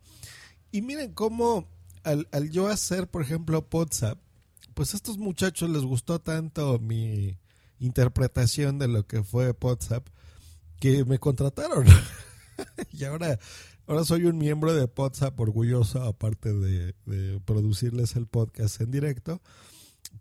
Y 0.71 0.83
miren 0.83 1.15
cómo 1.15 1.67
al, 2.03 2.29
al 2.33 2.51
yo 2.51 2.69
hacer, 2.69 3.09
por 3.09 3.23
ejemplo, 3.23 3.67
WhatsApp, 3.73 4.19
pues 4.75 4.93
a 4.93 4.97
estos 4.97 5.19
muchachos 5.19 5.71
les 5.71 5.83
gustó 5.83 6.19
tanto 6.19 6.79
mi 6.79 7.39
interpretación 7.79 8.79
de 8.79 8.89
lo 8.89 9.07
que 9.07 9.23
fue 9.23 9.55
WhatsApp 9.61 10.07
que 10.81 11.05
me 11.05 11.19
contrataron. 11.19 11.87
y 12.93 13.05
ahora, 13.05 13.39
ahora 13.87 14.05
soy 14.05 14.25
un 14.27 14.39
miembro 14.39 14.75
de 14.75 14.89
WhatsApp 14.97 15.39
orgulloso, 15.39 16.03
aparte 16.03 16.53
de, 16.53 17.41
producirles 17.45 18.17
el 18.17 18.27
podcast 18.27 18.81
en 18.81 18.91
directo. 18.91 19.41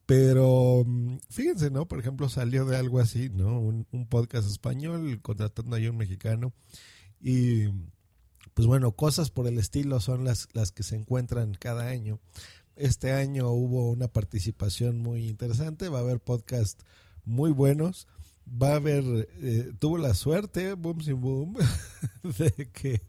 Pero 0.05 0.83
mm, 0.85 1.17
fíjense, 1.29 1.69
¿no? 1.69 1.87
Por 1.87 1.99
ejemplo, 1.99 2.29
salió 2.29 2.65
de 2.65 2.77
algo 2.77 2.99
así, 2.99 3.29
¿no? 3.29 3.59
Un, 3.59 3.87
un 3.91 4.07
podcast 4.07 4.49
español 4.49 5.21
contratando 5.21 5.75
a 5.75 5.79
un 5.79 5.97
mexicano. 5.97 6.53
Y 7.19 7.67
pues 8.53 8.67
bueno, 8.67 8.91
cosas 8.91 9.31
por 9.31 9.47
el 9.47 9.57
estilo 9.57 9.99
son 9.99 10.25
las, 10.25 10.47
las 10.53 10.71
que 10.71 10.83
se 10.83 10.95
encuentran 10.95 11.53
cada 11.53 11.87
año. 11.87 12.19
Este 12.75 13.11
año 13.11 13.51
hubo 13.51 13.91
una 13.91 14.07
participación 14.07 14.99
muy 14.99 15.27
interesante, 15.27 15.89
va 15.89 15.99
a 15.99 16.01
haber 16.01 16.19
podcast 16.19 16.81
muy 17.25 17.51
buenos. 17.51 18.07
Va 18.47 18.73
a 18.73 18.75
haber, 18.75 19.29
eh, 19.41 19.71
tuvo 19.79 19.97
la 19.97 20.13
suerte, 20.13 20.73
boom, 20.73 21.01
sin 21.01 21.21
boom, 21.21 21.55
de 22.23 22.69
que 22.73 23.01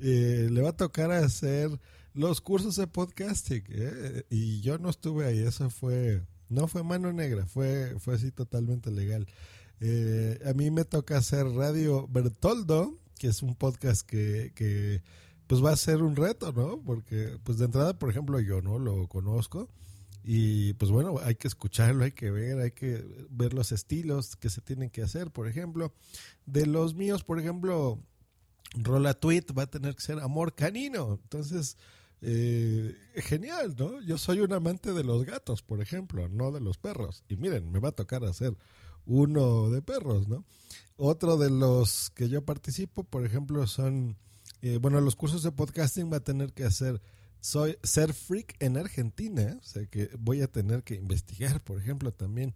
eh, 0.00 0.48
le 0.50 0.60
va 0.60 0.70
a 0.70 0.76
tocar 0.76 1.10
hacer 1.12 1.70
los 2.12 2.40
cursos 2.40 2.76
de 2.76 2.86
podcasting. 2.86 3.64
¿eh? 3.70 4.24
Y 4.28 4.60
yo 4.60 4.76
no 4.78 4.90
estuve 4.90 5.24
ahí, 5.24 5.38
eso 5.38 5.70
fue, 5.70 6.22
no 6.50 6.68
fue 6.68 6.82
mano 6.82 7.12
negra, 7.12 7.46
fue, 7.46 7.94
fue 8.00 8.16
así 8.16 8.30
totalmente 8.32 8.90
legal. 8.90 9.26
A 10.46 10.52
mí 10.54 10.70
me 10.70 10.84
toca 10.84 11.18
hacer 11.18 11.46
Radio 11.46 12.06
Bertoldo, 12.08 12.98
que 13.18 13.28
es 13.28 13.42
un 13.42 13.54
podcast 13.54 14.06
que, 14.06 14.52
que 14.54 15.02
pues 15.46 15.64
va 15.64 15.72
a 15.72 15.76
ser 15.76 16.02
un 16.02 16.16
reto, 16.16 16.52
¿no? 16.52 16.80
Porque 16.84 17.38
pues 17.44 17.58
de 17.58 17.66
entrada, 17.66 17.98
por 17.98 18.10
ejemplo, 18.10 18.40
yo 18.40 18.62
no 18.62 18.78
lo 18.78 19.06
conozco. 19.08 19.68
Y 20.24 20.72
pues 20.74 20.90
bueno, 20.90 21.16
hay 21.22 21.36
que 21.36 21.46
escucharlo, 21.46 22.02
hay 22.04 22.10
que 22.10 22.32
ver, 22.32 22.58
hay 22.58 22.72
que 22.72 23.04
ver 23.30 23.54
los 23.54 23.70
estilos 23.70 24.34
que 24.34 24.50
se 24.50 24.60
tienen 24.60 24.90
que 24.90 25.02
hacer, 25.02 25.30
por 25.30 25.46
ejemplo. 25.46 25.92
De 26.46 26.66
los 26.66 26.94
míos, 26.94 27.22
por 27.22 27.38
ejemplo, 27.38 28.00
Rola 28.74 29.14
Tweet 29.14 29.44
va 29.56 29.64
a 29.64 29.70
tener 29.70 29.94
que 29.94 30.02
ser 30.02 30.18
amor 30.18 30.54
canino. 30.54 31.20
Entonces, 31.22 31.76
eh, 32.22 32.96
genial, 33.14 33.76
¿no? 33.78 34.00
Yo 34.02 34.18
soy 34.18 34.40
un 34.40 34.52
amante 34.52 34.92
de 34.92 35.04
los 35.04 35.24
gatos, 35.24 35.62
por 35.62 35.80
ejemplo, 35.80 36.28
no 36.28 36.50
de 36.50 36.60
los 36.60 36.78
perros. 36.78 37.22
Y 37.28 37.36
miren, 37.36 37.70
me 37.70 37.78
va 37.78 37.90
a 37.90 37.92
tocar 37.92 38.24
hacer 38.24 38.56
uno 39.04 39.70
de 39.70 39.82
perros, 39.82 40.26
¿no? 40.26 40.44
Otro 40.96 41.36
de 41.36 41.50
los 41.50 42.10
que 42.10 42.28
yo 42.28 42.44
participo, 42.44 43.04
por 43.04 43.24
ejemplo, 43.24 43.66
son, 43.66 44.16
eh, 44.62 44.78
bueno, 44.80 45.00
los 45.00 45.16
cursos 45.16 45.42
de 45.42 45.52
podcasting 45.52 46.12
va 46.12 46.18
a 46.18 46.24
tener 46.24 46.52
que 46.52 46.64
hacer 46.64 47.00
soy 47.40 47.78
ser 47.82 48.12
freak 48.12 48.56
en 48.58 48.76
Argentina, 48.76 49.58
o 49.60 49.64
sea 49.64 49.86
que 49.86 50.10
voy 50.18 50.42
a 50.42 50.48
tener 50.48 50.82
que 50.82 50.94
investigar, 50.94 51.62
por 51.62 51.78
ejemplo, 51.78 52.12
también 52.12 52.54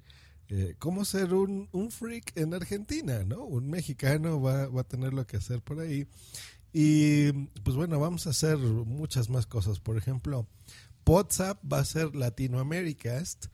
eh, 0.48 0.74
cómo 0.78 1.04
ser 1.04 1.32
un, 1.32 1.68
un, 1.70 1.92
freak 1.92 2.36
en 2.36 2.54
Argentina, 2.54 3.22
¿no? 3.22 3.44
Un 3.44 3.70
mexicano 3.70 4.40
va, 4.40 4.66
va, 4.66 4.80
a 4.80 4.88
tener 4.88 5.14
lo 5.14 5.24
que 5.26 5.36
hacer 5.36 5.62
por 5.62 5.78
ahí. 5.78 6.08
Y 6.72 7.30
pues 7.62 7.76
bueno, 7.76 8.00
vamos 8.00 8.26
a 8.26 8.30
hacer 8.30 8.58
muchas 8.58 9.30
más 9.30 9.46
cosas. 9.46 9.78
Por 9.78 9.96
ejemplo, 9.96 10.48
WhatsApp 11.06 11.60
va 11.70 11.80
a 11.80 11.84
ser 11.84 12.14
Latinoamericast. 12.14 13.46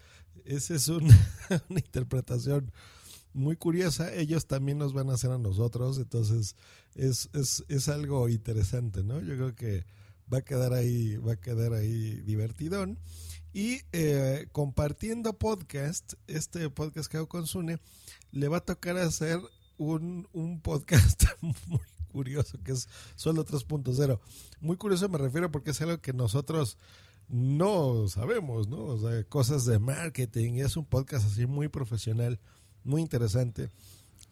Esa 0.45 0.75
es 0.75 0.88
un, 0.88 1.05
una 1.71 1.81
interpretación 1.81 2.71
muy 3.37 3.57
curiosa. 3.57 4.12
Ellos 4.14 4.47
también 4.47 4.78
nos 4.78 4.93
van 4.93 5.11
a 5.11 5.14
hacer 5.14 5.31
a 5.31 5.38
nosotros. 5.38 5.99
Entonces, 5.99 6.57
es, 6.95 7.31
es, 7.33 7.64
es 7.69 7.88
algo 7.88 8.28
interesante, 8.28 9.05
¿no? 9.05 9.21
Yo 9.21 9.37
creo 9.37 9.55
que 9.55 9.85
va 10.33 10.38
a 10.38 10.43
quedar 10.43 10.73
ahí, 10.73 11.16
va 11.16 11.33
a 11.33 11.40
quedar 11.40 11.73
ahí 11.73 12.21
divertidón. 12.23 12.99
Y 13.52 13.81
eh, 13.93 14.49
compartiendo 14.52 15.38
podcast, 15.38 16.14
este 16.26 16.69
podcast 16.71 17.11
que 17.11 17.19
hago 17.19 17.28
con 17.28 17.47
Sune, 17.47 17.78
le 18.31 18.49
va 18.49 18.59
a 18.59 18.64
tocar 18.64 18.99
hacer 18.99 19.38
un, 19.78 20.28
un 20.33 20.61
podcast 20.61 21.25
muy 21.40 21.81
curioso, 22.12 22.59
que 22.62 22.73
es 22.73 22.88
solo 23.14 23.45
3.0. 23.45 24.21
Muy 24.61 24.76
curioso 24.76 25.09
me 25.09 25.19
refiero 25.19 25.50
porque 25.50 25.71
es 25.71 25.81
algo 25.81 25.99
que 25.99 26.12
nosotros 26.12 26.78
no 27.28 28.09
sabemos, 28.09 28.69
¿no? 28.69 28.85
O 28.85 28.99
sea, 28.99 29.25
cosas 29.25 29.64
de 29.64 29.78
marketing. 29.78 30.55
Es 30.55 30.76
un 30.76 30.85
podcast 30.85 31.26
así 31.26 31.47
muy 31.47 31.69
profesional, 31.69 32.40
muy 32.87 33.02
interesante, 33.02 33.71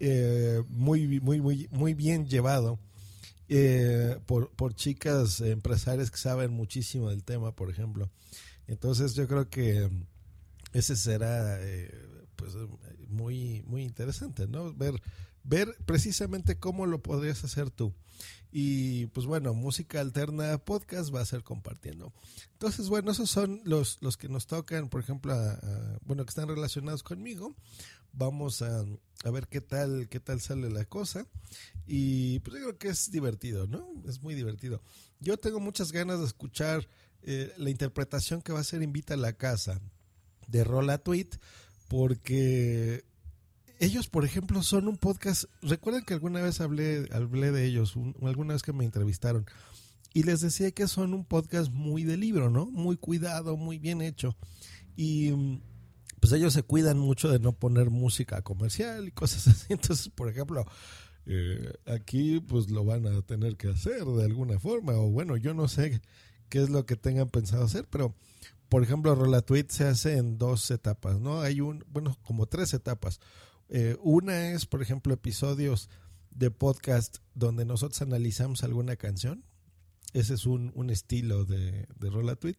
eh, 0.00 0.62
muy, 0.68 1.20
muy, 1.20 1.40
muy, 1.40 1.68
muy 1.70 1.94
bien 1.94 2.26
llevado 2.26 2.78
eh, 3.48 4.18
por, 4.26 4.50
por 4.50 4.74
chicas 4.74 5.40
empresarias 5.40 6.10
que 6.10 6.16
saben 6.16 6.52
muchísimo 6.52 7.10
del 7.10 7.24
tema, 7.24 7.54
por 7.54 7.70
ejemplo. 7.70 8.10
Entonces 8.66 9.14
yo 9.14 9.28
creo 9.28 9.50
que 9.50 9.90
ese 10.72 10.96
será 10.96 11.58
eh, 11.60 11.92
muy 13.14 13.62
muy 13.66 13.82
interesante, 13.82 14.46
¿no? 14.46 14.74
Ver 14.74 15.00
ver 15.44 15.76
precisamente 15.84 16.58
cómo 16.58 16.86
lo 16.86 17.02
podrías 17.02 17.44
hacer 17.44 17.70
tú. 17.70 17.94
Y 18.50 19.06
pues 19.06 19.26
bueno, 19.26 19.52
música 19.52 20.00
alterna 20.00 20.58
podcast 20.58 21.14
va 21.14 21.20
a 21.20 21.26
ser 21.26 21.42
compartiendo. 21.42 22.12
Entonces, 22.52 22.88
bueno, 22.88 23.10
esos 23.10 23.30
son 23.30 23.60
los, 23.64 23.98
los 24.00 24.16
que 24.16 24.28
nos 24.28 24.46
tocan, 24.46 24.88
por 24.88 25.00
ejemplo, 25.00 25.34
a, 25.34 25.58
bueno, 26.04 26.24
que 26.24 26.30
están 26.30 26.48
relacionados 26.48 27.02
conmigo. 27.02 27.54
Vamos 28.12 28.62
a, 28.62 28.84
a, 29.24 29.30
ver 29.30 29.48
qué 29.48 29.60
tal, 29.60 30.08
qué 30.08 30.20
tal 30.20 30.40
sale 30.40 30.70
la 30.70 30.84
cosa. 30.84 31.26
Y 31.84 32.38
pues 32.40 32.54
yo 32.54 32.62
creo 32.62 32.78
que 32.78 32.88
es 32.88 33.10
divertido, 33.10 33.66
¿no? 33.66 33.92
Es 34.08 34.22
muy 34.22 34.34
divertido. 34.34 34.82
Yo 35.18 35.36
tengo 35.36 35.58
muchas 35.58 35.90
ganas 35.90 36.20
de 36.20 36.26
escuchar 36.26 36.88
eh, 37.22 37.52
la 37.56 37.70
interpretación 37.70 38.40
que 38.40 38.52
va 38.52 38.58
a 38.58 38.62
hacer 38.62 38.82
Invita 38.82 39.14
a 39.14 39.16
la 39.16 39.32
Casa 39.32 39.80
de 40.46 40.62
Rola 40.62 40.98
Tweet, 40.98 41.30
porque 41.88 43.04
ellos, 43.78 44.08
por 44.08 44.24
ejemplo, 44.24 44.62
son 44.62 44.88
un 44.88 44.96
podcast. 44.96 45.44
Recuerden 45.62 46.04
que 46.04 46.14
alguna 46.14 46.40
vez 46.40 46.60
hablé, 46.60 47.08
hablé 47.12 47.52
de 47.52 47.66
ellos, 47.66 47.96
un, 47.96 48.16
alguna 48.22 48.54
vez 48.54 48.62
que 48.62 48.72
me 48.72 48.84
entrevistaron, 48.84 49.46
y 50.12 50.22
les 50.22 50.40
decía 50.40 50.70
que 50.70 50.86
son 50.86 51.12
un 51.12 51.24
podcast 51.24 51.72
muy 51.72 52.04
de 52.04 52.16
libro, 52.16 52.48
¿no? 52.48 52.66
Muy 52.66 52.96
cuidado, 52.96 53.56
muy 53.56 53.78
bien 53.78 54.00
hecho. 54.00 54.36
Y 54.96 55.60
pues 56.20 56.32
ellos 56.32 56.54
se 56.54 56.62
cuidan 56.62 56.98
mucho 56.98 57.28
de 57.28 57.38
no 57.38 57.52
poner 57.52 57.90
música 57.90 58.40
comercial 58.42 59.08
y 59.08 59.10
cosas 59.10 59.46
así. 59.48 59.66
Entonces, 59.70 60.08
por 60.08 60.28
ejemplo, 60.28 60.64
eh, 61.26 61.72
aquí 61.86 62.40
pues 62.40 62.70
lo 62.70 62.84
van 62.84 63.06
a 63.06 63.22
tener 63.22 63.56
que 63.56 63.68
hacer 63.68 64.04
de 64.04 64.24
alguna 64.24 64.58
forma. 64.58 64.94
O 64.94 65.10
bueno, 65.10 65.36
yo 65.36 65.52
no 65.52 65.68
sé 65.68 66.00
qué 66.48 66.62
es 66.62 66.70
lo 66.70 66.86
que 66.86 66.96
tengan 66.96 67.28
pensado 67.28 67.64
hacer, 67.64 67.86
pero 67.90 68.14
por 68.74 68.82
ejemplo, 68.82 69.14
Rolatweet 69.14 69.70
se 69.70 69.84
hace 69.84 70.18
en 70.18 70.36
dos 70.36 70.68
etapas, 70.72 71.20
¿no? 71.20 71.40
Hay 71.42 71.60
un, 71.60 71.84
bueno, 71.86 72.18
como 72.24 72.46
tres 72.46 72.74
etapas. 72.74 73.20
Eh, 73.68 73.96
una 74.02 74.50
es, 74.50 74.66
por 74.66 74.82
ejemplo, 74.82 75.14
episodios 75.14 75.88
de 76.32 76.50
podcast 76.50 77.18
donde 77.34 77.64
nosotros 77.64 78.02
analizamos 78.02 78.64
alguna 78.64 78.96
canción. 78.96 79.44
Ese 80.12 80.34
es 80.34 80.44
un, 80.44 80.72
un 80.74 80.90
estilo 80.90 81.44
de, 81.44 81.86
de. 82.00 82.56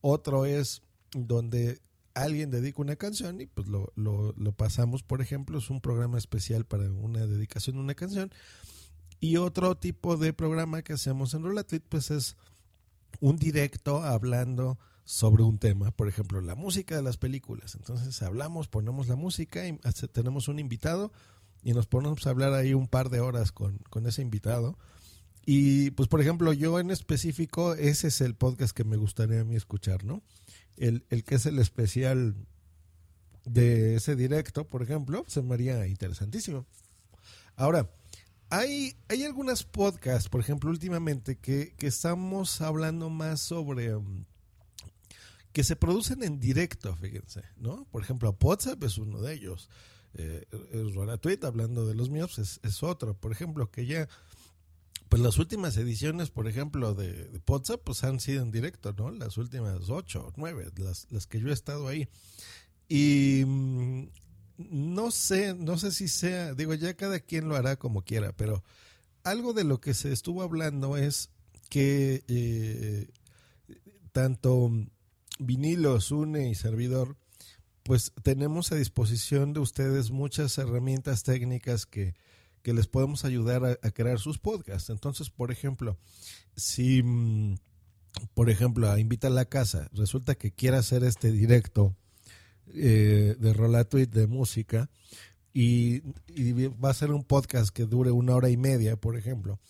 Otro 0.00 0.46
es 0.46 0.82
donde 1.10 1.80
alguien 2.14 2.52
dedica 2.52 2.80
una 2.80 2.94
canción 2.94 3.40
y 3.40 3.46
pues 3.46 3.66
lo, 3.66 3.92
lo, 3.96 4.52
pasamos, 4.52 5.02
por 5.02 5.20
ejemplo, 5.20 5.58
es 5.58 5.70
un 5.70 5.80
programa 5.80 6.18
especial 6.18 6.66
para 6.66 6.88
una 6.88 7.26
dedicación 7.26 7.74
de 7.74 7.82
una 7.82 7.96
canción. 7.96 8.30
Y 9.18 9.38
otro 9.38 9.76
tipo 9.76 10.16
de 10.16 10.32
programa 10.32 10.82
que 10.82 10.92
hacemos 10.92 11.34
en 11.34 11.42
Rola 11.42 11.64
Tweet, 11.64 11.82
pues 11.88 12.12
es 12.12 12.36
un 13.18 13.38
directo 13.38 14.04
hablando 14.04 14.78
sobre 15.08 15.42
un 15.42 15.56
tema, 15.56 15.90
por 15.90 16.06
ejemplo, 16.06 16.42
la 16.42 16.54
música 16.54 16.94
de 16.94 17.00
las 17.00 17.16
películas. 17.16 17.76
Entonces 17.76 18.20
hablamos, 18.20 18.68
ponemos 18.68 19.08
la 19.08 19.16
música 19.16 19.66
y 19.66 19.78
tenemos 20.12 20.48
un 20.48 20.58
invitado 20.58 21.12
y 21.62 21.72
nos 21.72 21.86
ponemos 21.86 22.26
a 22.26 22.30
hablar 22.30 22.52
ahí 22.52 22.74
un 22.74 22.88
par 22.88 23.08
de 23.08 23.20
horas 23.20 23.50
con, 23.50 23.78
con 23.88 24.06
ese 24.06 24.20
invitado. 24.20 24.76
Y 25.46 25.92
pues, 25.92 26.10
por 26.10 26.20
ejemplo, 26.20 26.52
yo 26.52 26.78
en 26.78 26.90
específico, 26.90 27.72
ese 27.72 28.08
es 28.08 28.20
el 28.20 28.34
podcast 28.34 28.76
que 28.76 28.84
me 28.84 28.98
gustaría 28.98 29.40
a 29.40 29.44
mí 29.44 29.56
escuchar, 29.56 30.04
¿no? 30.04 30.20
El, 30.76 31.06
el 31.08 31.24
que 31.24 31.36
es 31.36 31.46
el 31.46 31.58
especial 31.58 32.34
de 33.46 33.94
ese 33.94 34.14
directo, 34.14 34.68
por 34.68 34.82
ejemplo, 34.82 35.24
se 35.26 35.40
me 35.40 35.54
haría 35.54 35.86
interesantísimo. 35.86 36.66
Ahora, 37.56 37.88
hay, 38.50 38.94
hay 39.08 39.24
algunas 39.24 39.64
podcasts, 39.64 40.28
por 40.28 40.42
ejemplo, 40.42 40.68
últimamente, 40.68 41.38
que, 41.38 41.72
que 41.78 41.86
estamos 41.86 42.60
hablando 42.60 43.08
más 43.08 43.40
sobre 43.40 43.96
um, 43.96 44.26
que 45.58 45.64
se 45.64 45.74
producen 45.74 46.22
en 46.22 46.38
directo, 46.38 46.94
fíjense, 46.94 47.42
¿no? 47.56 47.84
Por 47.90 48.00
ejemplo, 48.00 48.38
WhatsApp 48.40 48.80
es 48.84 48.96
uno 48.96 49.20
de 49.20 49.34
ellos. 49.34 49.68
Eh, 50.14 50.46
Tweet, 51.20 51.40
hablando 51.42 51.84
de 51.84 51.96
los 51.96 52.10
míos, 52.10 52.38
es, 52.38 52.82
otro. 52.84 53.14
Por 53.14 53.32
ejemplo, 53.32 53.68
que 53.68 53.84
ya, 53.84 54.08
pues 55.08 55.20
las 55.20 55.36
últimas 55.36 55.76
ediciones, 55.76 56.30
por 56.30 56.46
ejemplo, 56.46 56.94
de, 56.94 57.42
WhatsApp, 57.44 57.80
pues 57.82 58.04
han 58.04 58.20
sido 58.20 58.44
en 58.44 58.52
directo, 58.52 58.94
¿no? 58.96 59.10
Las 59.10 59.36
últimas 59.36 59.90
ocho, 59.90 60.32
nueve, 60.36 60.70
las, 60.76 61.08
las 61.10 61.26
que 61.26 61.40
yo 61.40 61.48
he 61.48 61.52
estado 61.52 61.88
ahí. 61.88 62.08
Y 62.88 63.42
mmm, 63.44 64.10
no 64.58 65.10
sé, 65.10 65.54
no 65.54 65.76
sé 65.76 65.90
si 65.90 66.06
sea, 66.06 66.54
digo, 66.54 66.72
ya 66.74 66.94
cada 66.94 67.18
quien 67.18 67.48
lo 67.48 67.56
hará 67.56 67.74
como 67.74 68.02
quiera, 68.02 68.30
pero 68.30 68.62
algo 69.24 69.54
de 69.54 69.64
lo 69.64 69.80
que 69.80 69.92
se 69.92 70.12
estuvo 70.12 70.42
hablando 70.42 70.96
es 70.96 71.30
que 71.68 72.22
eh, 72.28 73.08
tanto 74.12 74.70
vinilo, 75.38 76.00
Sune 76.00 76.48
y 76.48 76.54
servidor, 76.54 77.16
pues 77.82 78.12
tenemos 78.22 78.72
a 78.72 78.76
disposición 78.76 79.52
de 79.52 79.60
ustedes 79.60 80.10
muchas 80.10 80.58
herramientas 80.58 81.22
técnicas 81.22 81.86
que, 81.86 82.14
que 82.62 82.74
les 82.74 82.86
podemos 82.86 83.24
ayudar 83.24 83.64
a, 83.64 83.90
crear 83.92 84.18
sus 84.18 84.38
podcasts. 84.38 84.90
Entonces, 84.90 85.30
por 85.30 85.50
ejemplo, 85.50 85.98
si, 86.54 87.02
mm, 87.02 87.56
por 88.34 88.50
ejemplo, 88.50 88.96
Invita 88.98 89.28
a 89.28 89.30
la 89.30 89.46
Casa, 89.46 89.88
resulta 89.92 90.34
que 90.34 90.52
quiere 90.52 90.76
hacer 90.76 91.04
este 91.04 91.32
directo 91.32 91.96
eh, 92.74 93.36
de 93.38 93.52
Rola 93.54 93.84
Tweet 93.84 94.08
de 94.08 94.26
música 94.26 94.90
y, 95.54 96.02
y 96.28 96.52
va 96.68 96.90
a 96.90 96.94
ser 96.94 97.12
un 97.12 97.24
podcast 97.24 97.70
que 97.70 97.86
dure 97.86 98.10
una 98.10 98.34
hora 98.34 98.50
y 98.50 98.56
media, 98.58 98.96
por 98.96 99.16
ejemplo, 99.16 99.60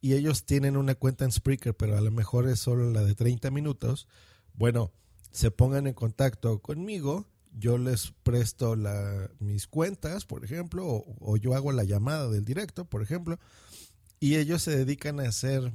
y 0.00 0.14
ellos 0.14 0.46
tienen 0.46 0.76
una 0.76 0.94
cuenta 0.94 1.24
en 1.24 1.32
Spreaker, 1.32 1.76
pero 1.76 1.96
a 1.96 2.00
lo 2.00 2.10
mejor 2.10 2.48
es 2.48 2.60
solo 2.60 2.90
la 2.90 3.04
de 3.04 3.14
30 3.14 3.50
minutos, 3.50 4.08
bueno, 4.54 4.92
se 5.36 5.50
pongan 5.50 5.86
en 5.86 5.92
contacto 5.92 6.60
conmigo, 6.60 7.26
yo 7.52 7.76
les 7.76 8.14
presto 8.22 8.74
la, 8.74 9.30
mis 9.38 9.66
cuentas, 9.66 10.24
por 10.24 10.42
ejemplo, 10.42 10.86
o, 10.86 11.36
yo 11.36 11.54
hago 11.54 11.72
la 11.72 11.84
llamada 11.84 12.30
del 12.30 12.46
directo, 12.46 12.86
por 12.86 13.02
ejemplo, 13.02 13.38
y 14.18 14.36
ellos 14.36 14.62
se 14.62 14.74
dedican 14.74 15.20
a 15.20 15.28
hacer 15.28 15.72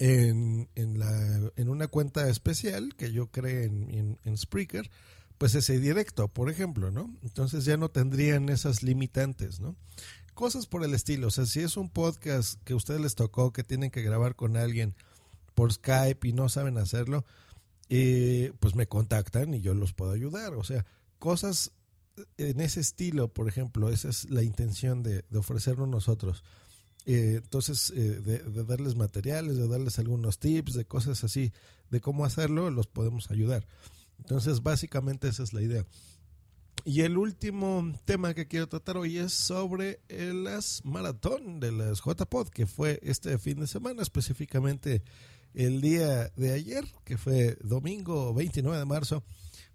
en, 0.00 0.68
en, 0.74 0.98
la, 0.98 1.52
en 1.54 1.68
una 1.68 1.86
cuenta 1.86 2.28
especial 2.28 2.96
que 2.96 3.12
yo 3.12 3.28
creé 3.28 3.66
en, 3.66 3.94
en, 3.94 4.18
en 4.24 4.36
Spreaker, 4.36 4.90
pues 5.38 5.54
ese 5.54 5.78
directo, 5.78 6.26
por 6.26 6.50
ejemplo, 6.50 6.90
¿no? 6.90 7.14
Entonces 7.22 7.64
ya 7.64 7.76
no 7.76 7.90
tendrían 7.90 8.48
esas 8.48 8.82
limitantes, 8.82 9.60
¿no? 9.60 9.76
Cosas 10.34 10.66
por 10.66 10.82
el 10.82 10.94
estilo, 10.94 11.28
o 11.28 11.30
sea, 11.30 11.46
si 11.46 11.60
es 11.60 11.76
un 11.76 11.90
podcast 11.90 12.60
que 12.64 12.72
a 12.72 12.76
ustedes 12.76 13.00
les 13.00 13.14
tocó, 13.14 13.52
que 13.52 13.62
tienen 13.62 13.92
que 13.92 14.02
grabar 14.02 14.34
con 14.34 14.56
alguien 14.56 14.96
por 15.54 15.72
Skype 15.72 16.26
y 16.26 16.32
no 16.32 16.48
saben 16.48 16.76
hacerlo, 16.76 17.24
eh, 17.88 18.52
pues 18.60 18.74
me 18.74 18.86
contactan 18.86 19.54
y 19.54 19.60
yo 19.60 19.74
los 19.74 19.92
puedo 19.92 20.12
ayudar, 20.12 20.54
o 20.54 20.64
sea, 20.64 20.84
cosas 21.18 21.72
en 22.38 22.60
ese 22.60 22.80
estilo, 22.80 23.28
por 23.28 23.48
ejemplo, 23.48 23.90
esa 23.90 24.08
es 24.08 24.30
la 24.30 24.42
intención 24.42 25.02
de, 25.02 25.24
de 25.28 25.38
ofrecernos 25.38 25.88
nosotros. 25.88 26.44
Eh, 27.06 27.40
entonces, 27.42 27.90
eh, 27.90 28.20
de, 28.20 28.38
de, 28.38 28.64
darles 28.64 28.96
materiales, 28.96 29.56
de 29.56 29.68
darles 29.68 29.98
algunos 29.98 30.38
tips, 30.38 30.74
de 30.74 30.84
cosas 30.86 31.22
así, 31.24 31.52
de 31.90 32.00
cómo 32.00 32.24
hacerlo, 32.24 32.70
los 32.70 32.86
podemos 32.86 33.30
ayudar. 33.30 33.66
Entonces, 34.18 34.62
básicamente 34.62 35.28
esa 35.28 35.42
es 35.42 35.52
la 35.52 35.62
idea. 35.62 35.84
Y 36.86 37.00
el 37.00 37.16
último 37.16 37.92
tema 38.04 38.34
que 38.34 38.46
quiero 38.46 38.68
tratar 38.68 38.96
hoy 38.98 39.18
es 39.18 39.32
sobre 39.32 40.00
las 40.08 40.84
maratón 40.84 41.58
de 41.60 41.72
las 41.72 42.02
JPod, 42.02 42.48
que 42.48 42.66
fue 42.66 43.00
este 43.02 43.38
fin 43.38 43.60
de 43.60 43.66
semana, 43.66 44.02
específicamente 44.02 45.02
el 45.54 45.80
día 45.80 46.30
de 46.36 46.52
ayer, 46.52 46.84
que 47.04 47.16
fue 47.16 47.56
domingo 47.62 48.34
29 48.34 48.78
de 48.78 48.84
marzo. 48.84 49.24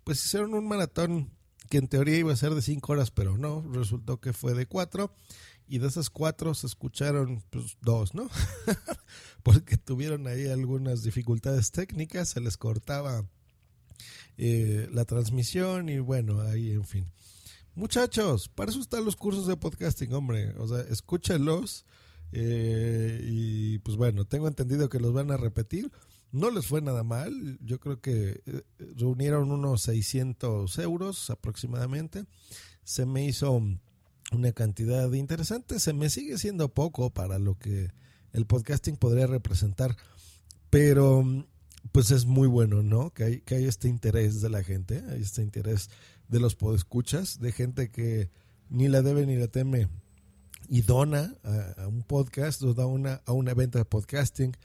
Pues 0.03 0.23
hicieron 0.23 0.53
un 0.53 0.67
maratón 0.67 1.31
que 1.69 1.77
en 1.77 1.87
teoría 1.87 2.17
iba 2.17 2.33
a 2.33 2.37
ser 2.37 2.53
de 2.53 2.61
5 2.61 2.91
horas, 2.91 3.11
pero 3.11 3.37
no, 3.37 3.63
resultó 3.71 4.19
que 4.19 4.33
fue 4.33 4.53
de 4.53 4.65
4 4.65 5.11
y 5.69 5.77
de 5.77 5.87
esas 5.87 6.09
cuatro 6.09 6.55
se 6.55 6.65
escucharon 6.65 7.43
pues, 7.51 7.77
dos, 7.79 8.15
¿no? 8.15 8.27
Porque 9.43 9.77
tuvieron 9.77 10.25
ahí 10.27 10.47
algunas 10.47 11.03
dificultades 11.03 11.71
técnicas, 11.71 12.29
se 12.29 12.41
les 12.41 12.57
cortaba 12.57 13.23
eh, 14.37 14.89
la 14.91 15.05
transmisión 15.05 15.89
y 15.89 15.99
bueno, 15.99 16.41
ahí 16.41 16.71
en 16.71 16.85
fin. 16.85 17.05
Muchachos, 17.75 18.49
para 18.49 18.71
eso 18.71 18.79
están 18.79 19.05
los 19.05 19.15
cursos 19.15 19.45
de 19.45 19.57
podcasting, 19.57 20.11
hombre. 20.13 20.53
O 20.57 20.67
sea, 20.67 20.81
escúchenlos. 20.81 21.85
Eh, 22.31 23.21
y 23.23 23.79
pues 23.79 23.97
bueno, 23.97 24.25
tengo 24.25 24.47
entendido 24.47 24.89
que 24.89 24.99
los 24.99 25.13
van 25.13 25.31
a 25.31 25.37
repetir. 25.37 25.91
No 26.31 26.51
les 26.51 26.67
fue 26.67 26.81
nada 26.81 27.03
mal. 27.03 27.57
Yo 27.61 27.79
creo 27.79 28.01
que 28.01 28.41
eh, 28.45 28.61
reunieron 28.97 29.51
unos 29.51 29.81
600 29.83 30.77
euros 30.79 31.29
aproximadamente. 31.29 32.25
Se 32.83 33.05
me 33.05 33.25
hizo 33.25 33.61
una 34.31 34.51
cantidad 34.51 35.11
interesante. 35.13 35.79
Se 35.79 35.93
me 35.93 36.09
sigue 36.09 36.37
siendo 36.37 36.73
poco 36.73 37.09
para 37.09 37.39
lo 37.39 37.57
que 37.57 37.91
el 38.33 38.45
podcasting 38.45 38.97
podría 38.97 39.27
representar, 39.27 39.97
pero 40.69 41.23
pues 41.91 42.11
es 42.11 42.25
muy 42.25 42.47
bueno, 42.47 42.83
¿no? 42.83 43.11
Que 43.11 43.23
hay, 43.23 43.41
que 43.41 43.55
hay 43.55 43.65
este 43.65 43.87
interés 43.87 44.41
de 44.41 44.49
la 44.49 44.63
gente, 44.63 45.03
hay 45.09 45.21
este 45.21 45.41
interés 45.41 45.89
de 46.27 46.39
los 46.39 46.55
podescuchas, 46.55 47.39
de 47.39 47.51
gente 47.51 47.89
que 47.89 48.29
ni 48.69 48.87
la 48.87 49.01
debe 49.01 49.25
ni 49.25 49.35
la 49.35 49.47
teme 49.47 49.87
y 50.69 50.83
dona 50.83 51.33
a, 51.77 51.87
un 51.87 52.03
podcast 52.03 52.61
o 52.63 52.73
da 52.73 52.85
una, 52.85 53.21
a 53.25 53.33
un 53.33 53.49
evento 53.49 53.77
de 53.77 53.85
podcasting. 53.85 54.55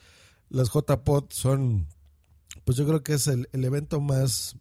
Las 0.50 0.70
JPod 0.70 1.30
son, 1.30 1.88
pues 2.64 2.76
yo 2.76 2.86
creo 2.86 3.02
que 3.02 3.14
es 3.14 3.26
el, 3.26 3.48
el 3.52 3.64
evento 3.64 4.00
más, 4.00 4.56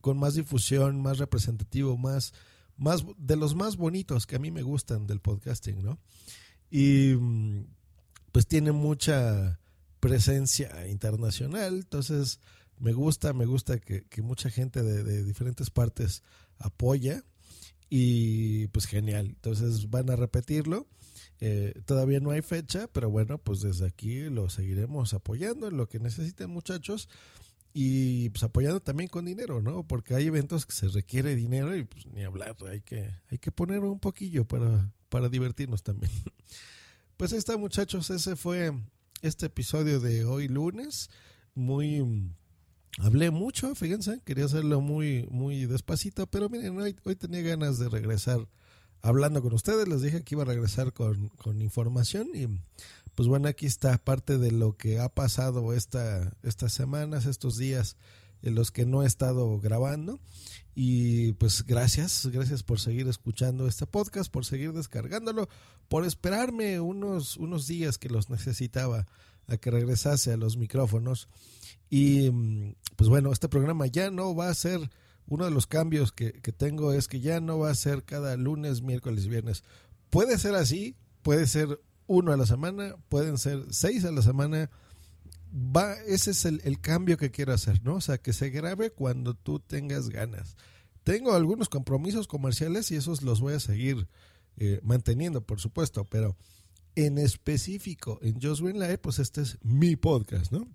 con 0.00 0.18
más 0.18 0.34
difusión, 0.34 1.00
más 1.00 1.18
representativo, 1.18 1.96
más 1.96 2.34
más 2.76 3.04
de 3.18 3.36
los 3.36 3.54
más 3.54 3.76
bonitos 3.76 4.26
que 4.26 4.36
a 4.36 4.38
mí 4.38 4.50
me 4.50 4.62
gustan 4.62 5.06
del 5.06 5.20
podcasting, 5.20 5.82
¿no? 5.82 5.98
Y 6.70 7.14
pues 8.32 8.46
tiene 8.46 8.72
mucha 8.72 9.60
presencia 10.00 10.88
internacional, 10.88 11.74
entonces 11.76 12.40
me 12.78 12.92
gusta, 12.92 13.32
me 13.32 13.46
gusta 13.46 13.78
que, 13.78 14.04
que 14.04 14.22
mucha 14.22 14.50
gente 14.50 14.82
de, 14.82 15.04
de, 15.04 15.22
diferentes 15.22 15.70
partes 15.70 16.22
apoya 16.58 17.22
y 17.90 18.68
pues 18.68 18.86
genial, 18.86 19.26
entonces 19.26 19.90
van 19.90 20.10
a 20.10 20.16
repetirlo. 20.16 20.86
Eh, 21.40 21.82
todavía 21.84 22.20
no 22.20 22.30
hay 22.30 22.42
fecha, 22.42 22.88
pero 22.92 23.10
bueno, 23.10 23.38
pues 23.38 23.60
desde 23.60 23.86
aquí 23.86 24.30
lo 24.30 24.48
seguiremos 24.48 25.14
apoyando 25.14 25.68
en 25.68 25.76
lo 25.76 25.88
que 25.88 25.98
necesiten 25.98 26.50
muchachos 26.50 27.08
y 27.72 28.30
pues 28.30 28.44
apoyando 28.44 28.80
también 28.80 29.08
con 29.08 29.24
dinero, 29.24 29.60
¿no? 29.60 29.86
Porque 29.86 30.14
hay 30.14 30.26
eventos 30.26 30.64
que 30.64 30.72
se 30.72 30.88
requiere 30.88 31.34
dinero 31.34 31.76
y 31.76 31.84
pues 31.84 32.06
ni 32.06 32.22
hablar, 32.22 32.56
hay 32.70 32.80
que, 32.80 33.10
hay 33.30 33.38
que 33.38 33.50
poner 33.50 33.80
un 33.80 33.98
poquillo 33.98 34.46
para, 34.46 34.92
para 35.08 35.28
divertirnos 35.28 35.82
también. 35.82 36.12
Pues 37.16 37.32
ahí 37.32 37.38
está 37.38 37.56
muchachos, 37.56 38.10
ese 38.10 38.34
fue 38.34 38.72
este 39.22 39.46
episodio 39.46 40.00
de 40.00 40.24
hoy 40.24 40.48
lunes, 40.48 41.10
muy... 41.54 42.02
Hablé 42.98 43.30
mucho, 43.30 43.74
fíjense, 43.74 44.20
quería 44.24 44.44
hacerlo 44.44 44.80
muy, 44.80 45.26
muy 45.30 45.66
despacito, 45.66 46.26
pero 46.28 46.48
miren, 46.48 46.78
hoy, 46.78 46.96
hoy 47.04 47.16
tenía 47.16 47.42
ganas 47.42 47.78
de 47.78 47.88
regresar 47.88 48.46
hablando 49.02 49.42
con 49.42 49.52
ustedes, 49.52 49.86
les 49.86 50.00
dije 50.00 50.22
que 50.22 50.34
iba 50.34 50.42
a 50.42 50.46
regresar 50.46 50.92
con, 50.92 51.28
con 51.30 51.60
información 51.60 52.28
y 52.34 52.46
pues 53.14 53.28
bueno, 53.28 53.48
aquí 53.48 53.66
está 53.66 53.96
parte 53.98 54.38
de 54.38 54.50
lo 54.50 54.76
que 54.76 54.98
ha 54.98 55.08
pasado 55.08 55.72
esta, 55.72 56.32
estas 56.42 56.72
semanas, 56.72 57.26
estos 57.26 57.56
días 57.56 57.96
en 58.42 58.54
los 58.54 58.70
que 58.70 58.86
no 58.86 59.02
he 59.02 59.06
estado 59.06 59.58
grabando. 59.60 60.20
Y 60.74 61.32
pues 61.34 61.64
gracias, 61.64 62.26
gracias 62.26 62.62
por 62.62 62.80
seguir 62.80 63.06
escuchando 63.08 63.68
este 63.68 63.86
podcast, 63.86 64.30
por 64.30 64.44
seguir 64.44 64.72
descargándolo, 64.72 65.48
por 65.88 66.04
esperarme 66.04 66.80
unos, 66.80 67.36
unos 67.36 67.66
días 67.66 67.98
que 67.98 68.08
los 68.08 68.28
necesitaba 68.30 69.06
a 69.46 69.56
que 69.56 69.70
regresase 69.70 70.32
a 70.32 70.36
los 70.36 70.56
micrófonos. 70.56 71.28
Y 71.90 72.30
pues 72.96 73.08
bueno, 73.08 73.32
este 73.32 73.48
programa 73.48 73.86
ya 73.86 74.10
no 74.10 74.34
va 74.34 74.48
a 74.48 74.54
ser, 74.54 74.90
uno 75.26 75.44
de 75.44 75.50
los 75.50 75.66
cambios 75.66 76.12
que, 76.12 76.32
que 76.32 76.52
tengo 76.52 76.92
es 76.92 77.08
que 77.08 77.20
ya 77.20 77.40
no 77.40 77.58
va 77.58 77.70
a 77.70 77.74
ser 77.74 78.04
cada 78.04 78.36
lunes, 78.36 78.82
miércoles 78.82 79.24
y 79.24 79.28
viernes. 79.28 79.64
Puede 80.10 80.38
ser 80.38 80.54
así, 80.54 80.96
puede 81.22 81.46
ser 81.46 81.80
uno 82.06 82.32
a 82.32 82.36
la 82.36 82.46
semana, 82.46 82.96
pueden 83.08 83.38
ser 83.38 83.64
seis 83.70 84.04
a 84.04 84.12
la 84.12 84.22
semana. 84.22 84.70
Va, 85.52 85.94
ese 86.06 86.32
es 86.32 86.44
el, 86.44 86.60
el, 86.64 86.80
cambio 86.80 87.16
que 87.16 87.30
quiero 87.30 87.52
hacer, 87.52 87.82
¿no? 87.84 87.96
O 87.96 88.00
sea, 88.00 88.18
que 88.18 88.32
se 88.32 88.50
grabe 88.50 88.90
cuando 88.90 89.34
tú 89.34 89.60
tengas 89.60 90.08
ganas. 90.08 90.56
Tengo 91.04 91.34
algunos 91.34 91.68
compromisos 91.68 92.26
comerciales 92.26 92.90
y 92.90 92.96
esos 92.96 93.22
los 93.22 93.40
voy 93.40 93.54
a 93.54 93.60
seguir 93.60 94.08
eh, 94.56 94.80
manteniendo, 94.82 95.44
por 95.44 95.60
supuesto, 95.60 96.04
pero 96.04 96.36
en 96.96 97.18
específico 97.18 98.18
en 98.22 98.38
Green 98.38 98.78
Live, 98.78 98.98
pues 98.98 99.18
este 99.18 99.42
es 99.42 99.58
mi 99.62 99.96
podcast, 99.96 100.52
¿no? 100.52 100.68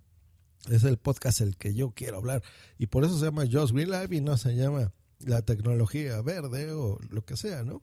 Es 0.69 0.84
el 0.84 0.97
podcast 0.97 1.41
el 1.41 1.55
que 1.55 1.73
yo 1.73 1.91
quiero 1.91 2.17
hablar 2.17 2.43
y 2.77 2.88
por 2.88 3.05
eso 3.05 3.17
se 3.17 3.25
llama 3.25 3.45
Just 3.49 3.73
Green 3.73 3.89
Live 3.89 4.15
y 4.15 4.21
no 4.21 4.38
se 4.38 4.55
llama 4.55 4.91
la 5.19 5.41
tecnología 5.41 6.21
verde 6.21 6.71
o 6.71 6.99
lo 7.10 7.25
que 7.25 7.38
sea, 7.38 7.63
¿no? 7.63 7.82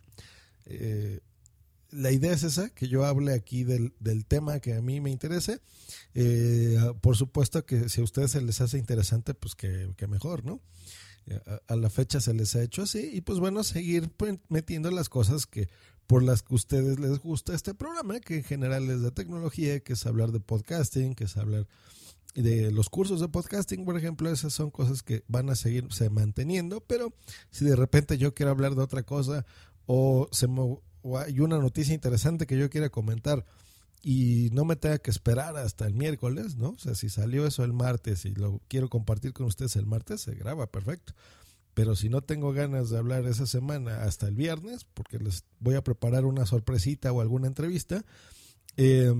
Eh, 0.66 1.20
la 1.90 2.10
idea 2.10 2.32
es 2.32 2.42
esa, 2.42 2.70
que 2.70 2.88
yo 2.88 3.04
hable 3.04 3.32
aquí 3.32 3.64
del, 3.64 3.94
del 4.00 4.26
tema 4.26 4.60
que 4.60 4.74
a 4.74 4.82
mí 4.82 5.00
me 5.00 5.10
interese. 5.10 5.60
Eh, 6.14 6.78
por 7.00 7.16
supuesto 7.16 7.64
que 7.64 7.88
si 7.88 8.00
a 8.00 8.04
ustedes 8.04 8.32
se 8.32 8.42
les 8.42 8.60
hace 8.60 8.76
interesante, 8.76 9.34
pues 9.34 9.54
que, 9.54 9.90
que 9.96 10.06
mejor, 10.06 10.44
¿no? 10.44 10.60
A, 11.68 11.76
la 11.76 11.90
fecha 11.90 12.20
se 12.20 12.34
les 12.34 12.54
ha 12.54 12.62
hecho 12.62 12.82
así 12.82 13.10
y 13.12 13.20
pues 13.20 13.40
bueno, 13.40 13.64
seguir 13.64 14.10
metiendo 14.48 14.90
las 14.90 15.08
cosas 15.08 15.46
que 15.46 15.68
por 16.06 16.22
las 16.22 16.42
que 16.42 16.54
a 16.54 16.56
ustedes 16.56 17.00
les 17.00 17.18
gusta 17.18 17.54
este 17.54 17.74
programa, 17.74 18.20
que 18.20 18.36
en 18.36 18.44
general 18.44 18.88
es 18.90 19.02
de 19.02 19.10
tecnología, 19.10 19.80
que 19.80 19.94
es 19.94 20.06
hablar 20.06 20.30
de 20.30 20.38
podcasting, 20.38 21.14
que 21.14 21.24
es 21.24 21.36
hablar 21.36 21.66
de 22.36 22.70
los 22.70 22.90
cursos 22.90 23.20
de 23.20 23.28
podcasting, 23.28 23.84
por 23.84 23.96
ejemplo, 23.96 24.30
esas 24.30 24.52
son 24.52 24.70
cosas 24.70 25.02
que 25.02 25.24
van 25.26 25.50
a 25.50 25.56
seguirse 25.56 26.10
manteniendo, 26.10 26.80
pero 26.80 27.12
si 27.50 27.64
de 27.64 27.74
repente 27.74 28.18
yo 28.18 28.34
quiero 28.34 28.52
hablar 28.52 28.74
de 28.76 28.82
otra 28.82 29.02
cosa 29.02 29.44
o 29.86 30.28
se 30.30 30.46
me 30.46 30.78
o 31.02 31.18
hay 31.18 31.40
una 31.40 31.58
noticia 31.58 31.94
interesante 31.94 32.46
que 32.46 32.58
yo 32.58 32.68
quiera 32.68 32.90
comentar 32.90 33.44
y 34.08 34.50
no 34.52 34.64
me 34.64 34.76
tenga 34.76 34.98
que 34.98 35.10
esperar 35.10 35.56
hasta 35.56 35.84
el 35.84 35.94
miércoles, 35.94 36.54
¿no? 36.54 36.68
O 36.68 36.78
sea, 36.78 36.94
si 36.94 37.08
salió 37.08 37.44
eso 37.44 37.64
el 37.64 37.72
martes 37.72 38.24
y 38.24 38.32
lo 38.36 38.60
quiero 38.68 38.88
compartir 38.88 39.32
con 39.32 39.46
ustedes 39.46 39.74
el 39.74 39.84
martes, 39.84 40.20
se 40.20 40.36
graba, 40.36 40.70
perfecto. 40.70 41.12
pero 41.74 41.96
si 41.96 42.08
no 42.08 42.20
tengo 42.22 42.52
ganas 42.52 42.88
de 42.88 42.98
hablar 42.98 43.26
esa 43.26 43.46
semana 43.46 44.04
hasta 44.04 44.28
el 44.28 44.36
viernes, 44.36 44.86
porque 44.94 45.18
les 45.18 45.42
voy 45.58 45.74
a 45.74 45.82
preparar 45.82 46.24
una 46.24 46.46
sorpresita 46.46 47.10
o 47.10 47.20
alguna 47.20 47.48
entrevista, 47.48 48.04
eh, 48.76 49.12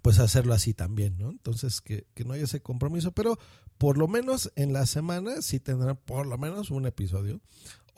pues 0.00 0.18
hacerlo 0.18 0.54
así 0.54 0.72
también, 0.72 1.18
¿no? 1.18 1.28
Entonces, 1.30 1.82
que, 1.82 2.06
que, 2.14 2.24
no 2.24 2.32
haya 2.32 2.44
ese 2.44 2.62
compromiso, 2.62 3.12
pero 3.12 3.38
por 3.76 3.98
lo 3.98 4.08
menos 4.08 4.50
en 4.56 4.72
la 4.72 4.86
semana 4.86 5.42
sí 5.42 5.60
tendrán 5.60 5.98
por 5.98 6.26
lo 6.26 6.38
menos 6.38 6.70
un 6.70 6.86
episodio. 6.86 7.42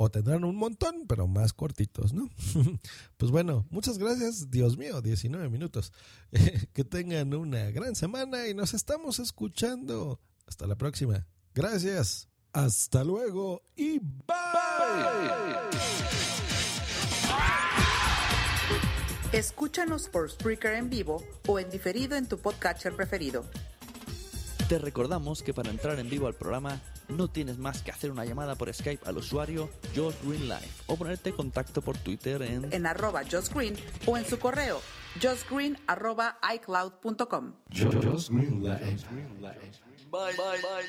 O 0.04 0.10
tendrán 0.10 0.42
un 0.42 0.56
montón, 0.56 1.06
pero 1.06 1.28
más 1.28 1.52
cortitos, 1.52 2.12
¿no? 2.12 2.28
pues 3.18 3.30
bueno, 3.30 3.68
muchas 3.70 3.98
gracias. 3.98 4.50
Dios 4.50 4.76
mío, 4.76 5.00
19 5.00 5.48
minutos. 5.48 5.92
que 6.72 6.82
tengan 6.82 7.32
una 7.34 7.70
gran 7.70 7.94
semana 7.94 8.48
y 8.48 8.54
nos 8.54 8.74
estamos 8.74 9.20
escuchando. 9.20 10.18
Hasta 10.44 10.66
la 10.66 10.74
próxima. 10.74 11.24
Gracias. 11.54 12.28
Hasta 12.52 13.04
luego 13.04 13.62
y 13.76 14.00
bye. 14.00 14.34
Escúchanos 19.30 20.08
por 20.08 20.28
Spreaker 20.28 20.74
en 20.74 20.90
vivo 20.90 21.22
o 21.46 21.60
en 21.60 21.70
diferido 21.70 22.16
en 22.16 22.26
tu 22.26 22.38
podcatcher 22.38 22.96
preferido. 22.96 23.44
Te 24.72 24.78
recordamos 24.78 25.42
que 25.42 25.52
para 25.52 25.68
entrar 25.68 25.98
en 25.98 26.08
vivo 26.08 26.26
al 26.26 26.32
programa 26.32 26.80
no 27.10 27.28
tienes 27.28 27.58
más 27.58 27.82
que 27.82 27.90
hacer 27.90 28.10
una 28.10 28.24
llamada 28.24 28.54
por 28.54 28.72
Skype 28.72 29.06
al 29.06 29.18
usuario 29.18 29.68
Josh 29.94 30.14
Green 30.24 30.48
Life 30.48 30.84
o 30.86 30.96
ponerte 30.96 31.28
en 31.28 31.36
contacto 31.36 31.82
por 31.82 31.98
Twitter 31.98 32.40
en, 32.40 32.72
en 32.72 32.86
arroba 32.86 33.20
Josh 33.30 33.50
Green 33.52 33.76
o 34.06 34.16
en 34.16 34.24
su 34.24 34.38
correo 34.38 34.80
joshgreen 35.20 35.76
arroba 35.86 36.38
icloud.com. 36.54 37.52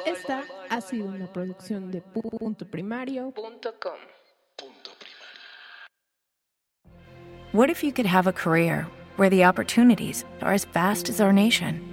Esta 0.06 0.43
ha 0.69 0.80
sido 0.80 1.08
una 1.08 1.34
producción 1.34 1.91
de 1.91 2.00
punto 2.00 2.65
primario.com. 2.65 3.98
What 7.52 7.69
if 7.69 7.84
you 7.84 7.91
could 7.91 8.08
have 8.08 8.28
a 8.30 8.34
career 8.34 8.88
where 9.17 9.30
the 9.30 9.43
opportunities 9.43 10.24
are 10.41 10.54
as 10.54 10.63
vast 10.63 11.10
as 11.10 11.19
our 11.19 11.34
nation, 11.34 11.92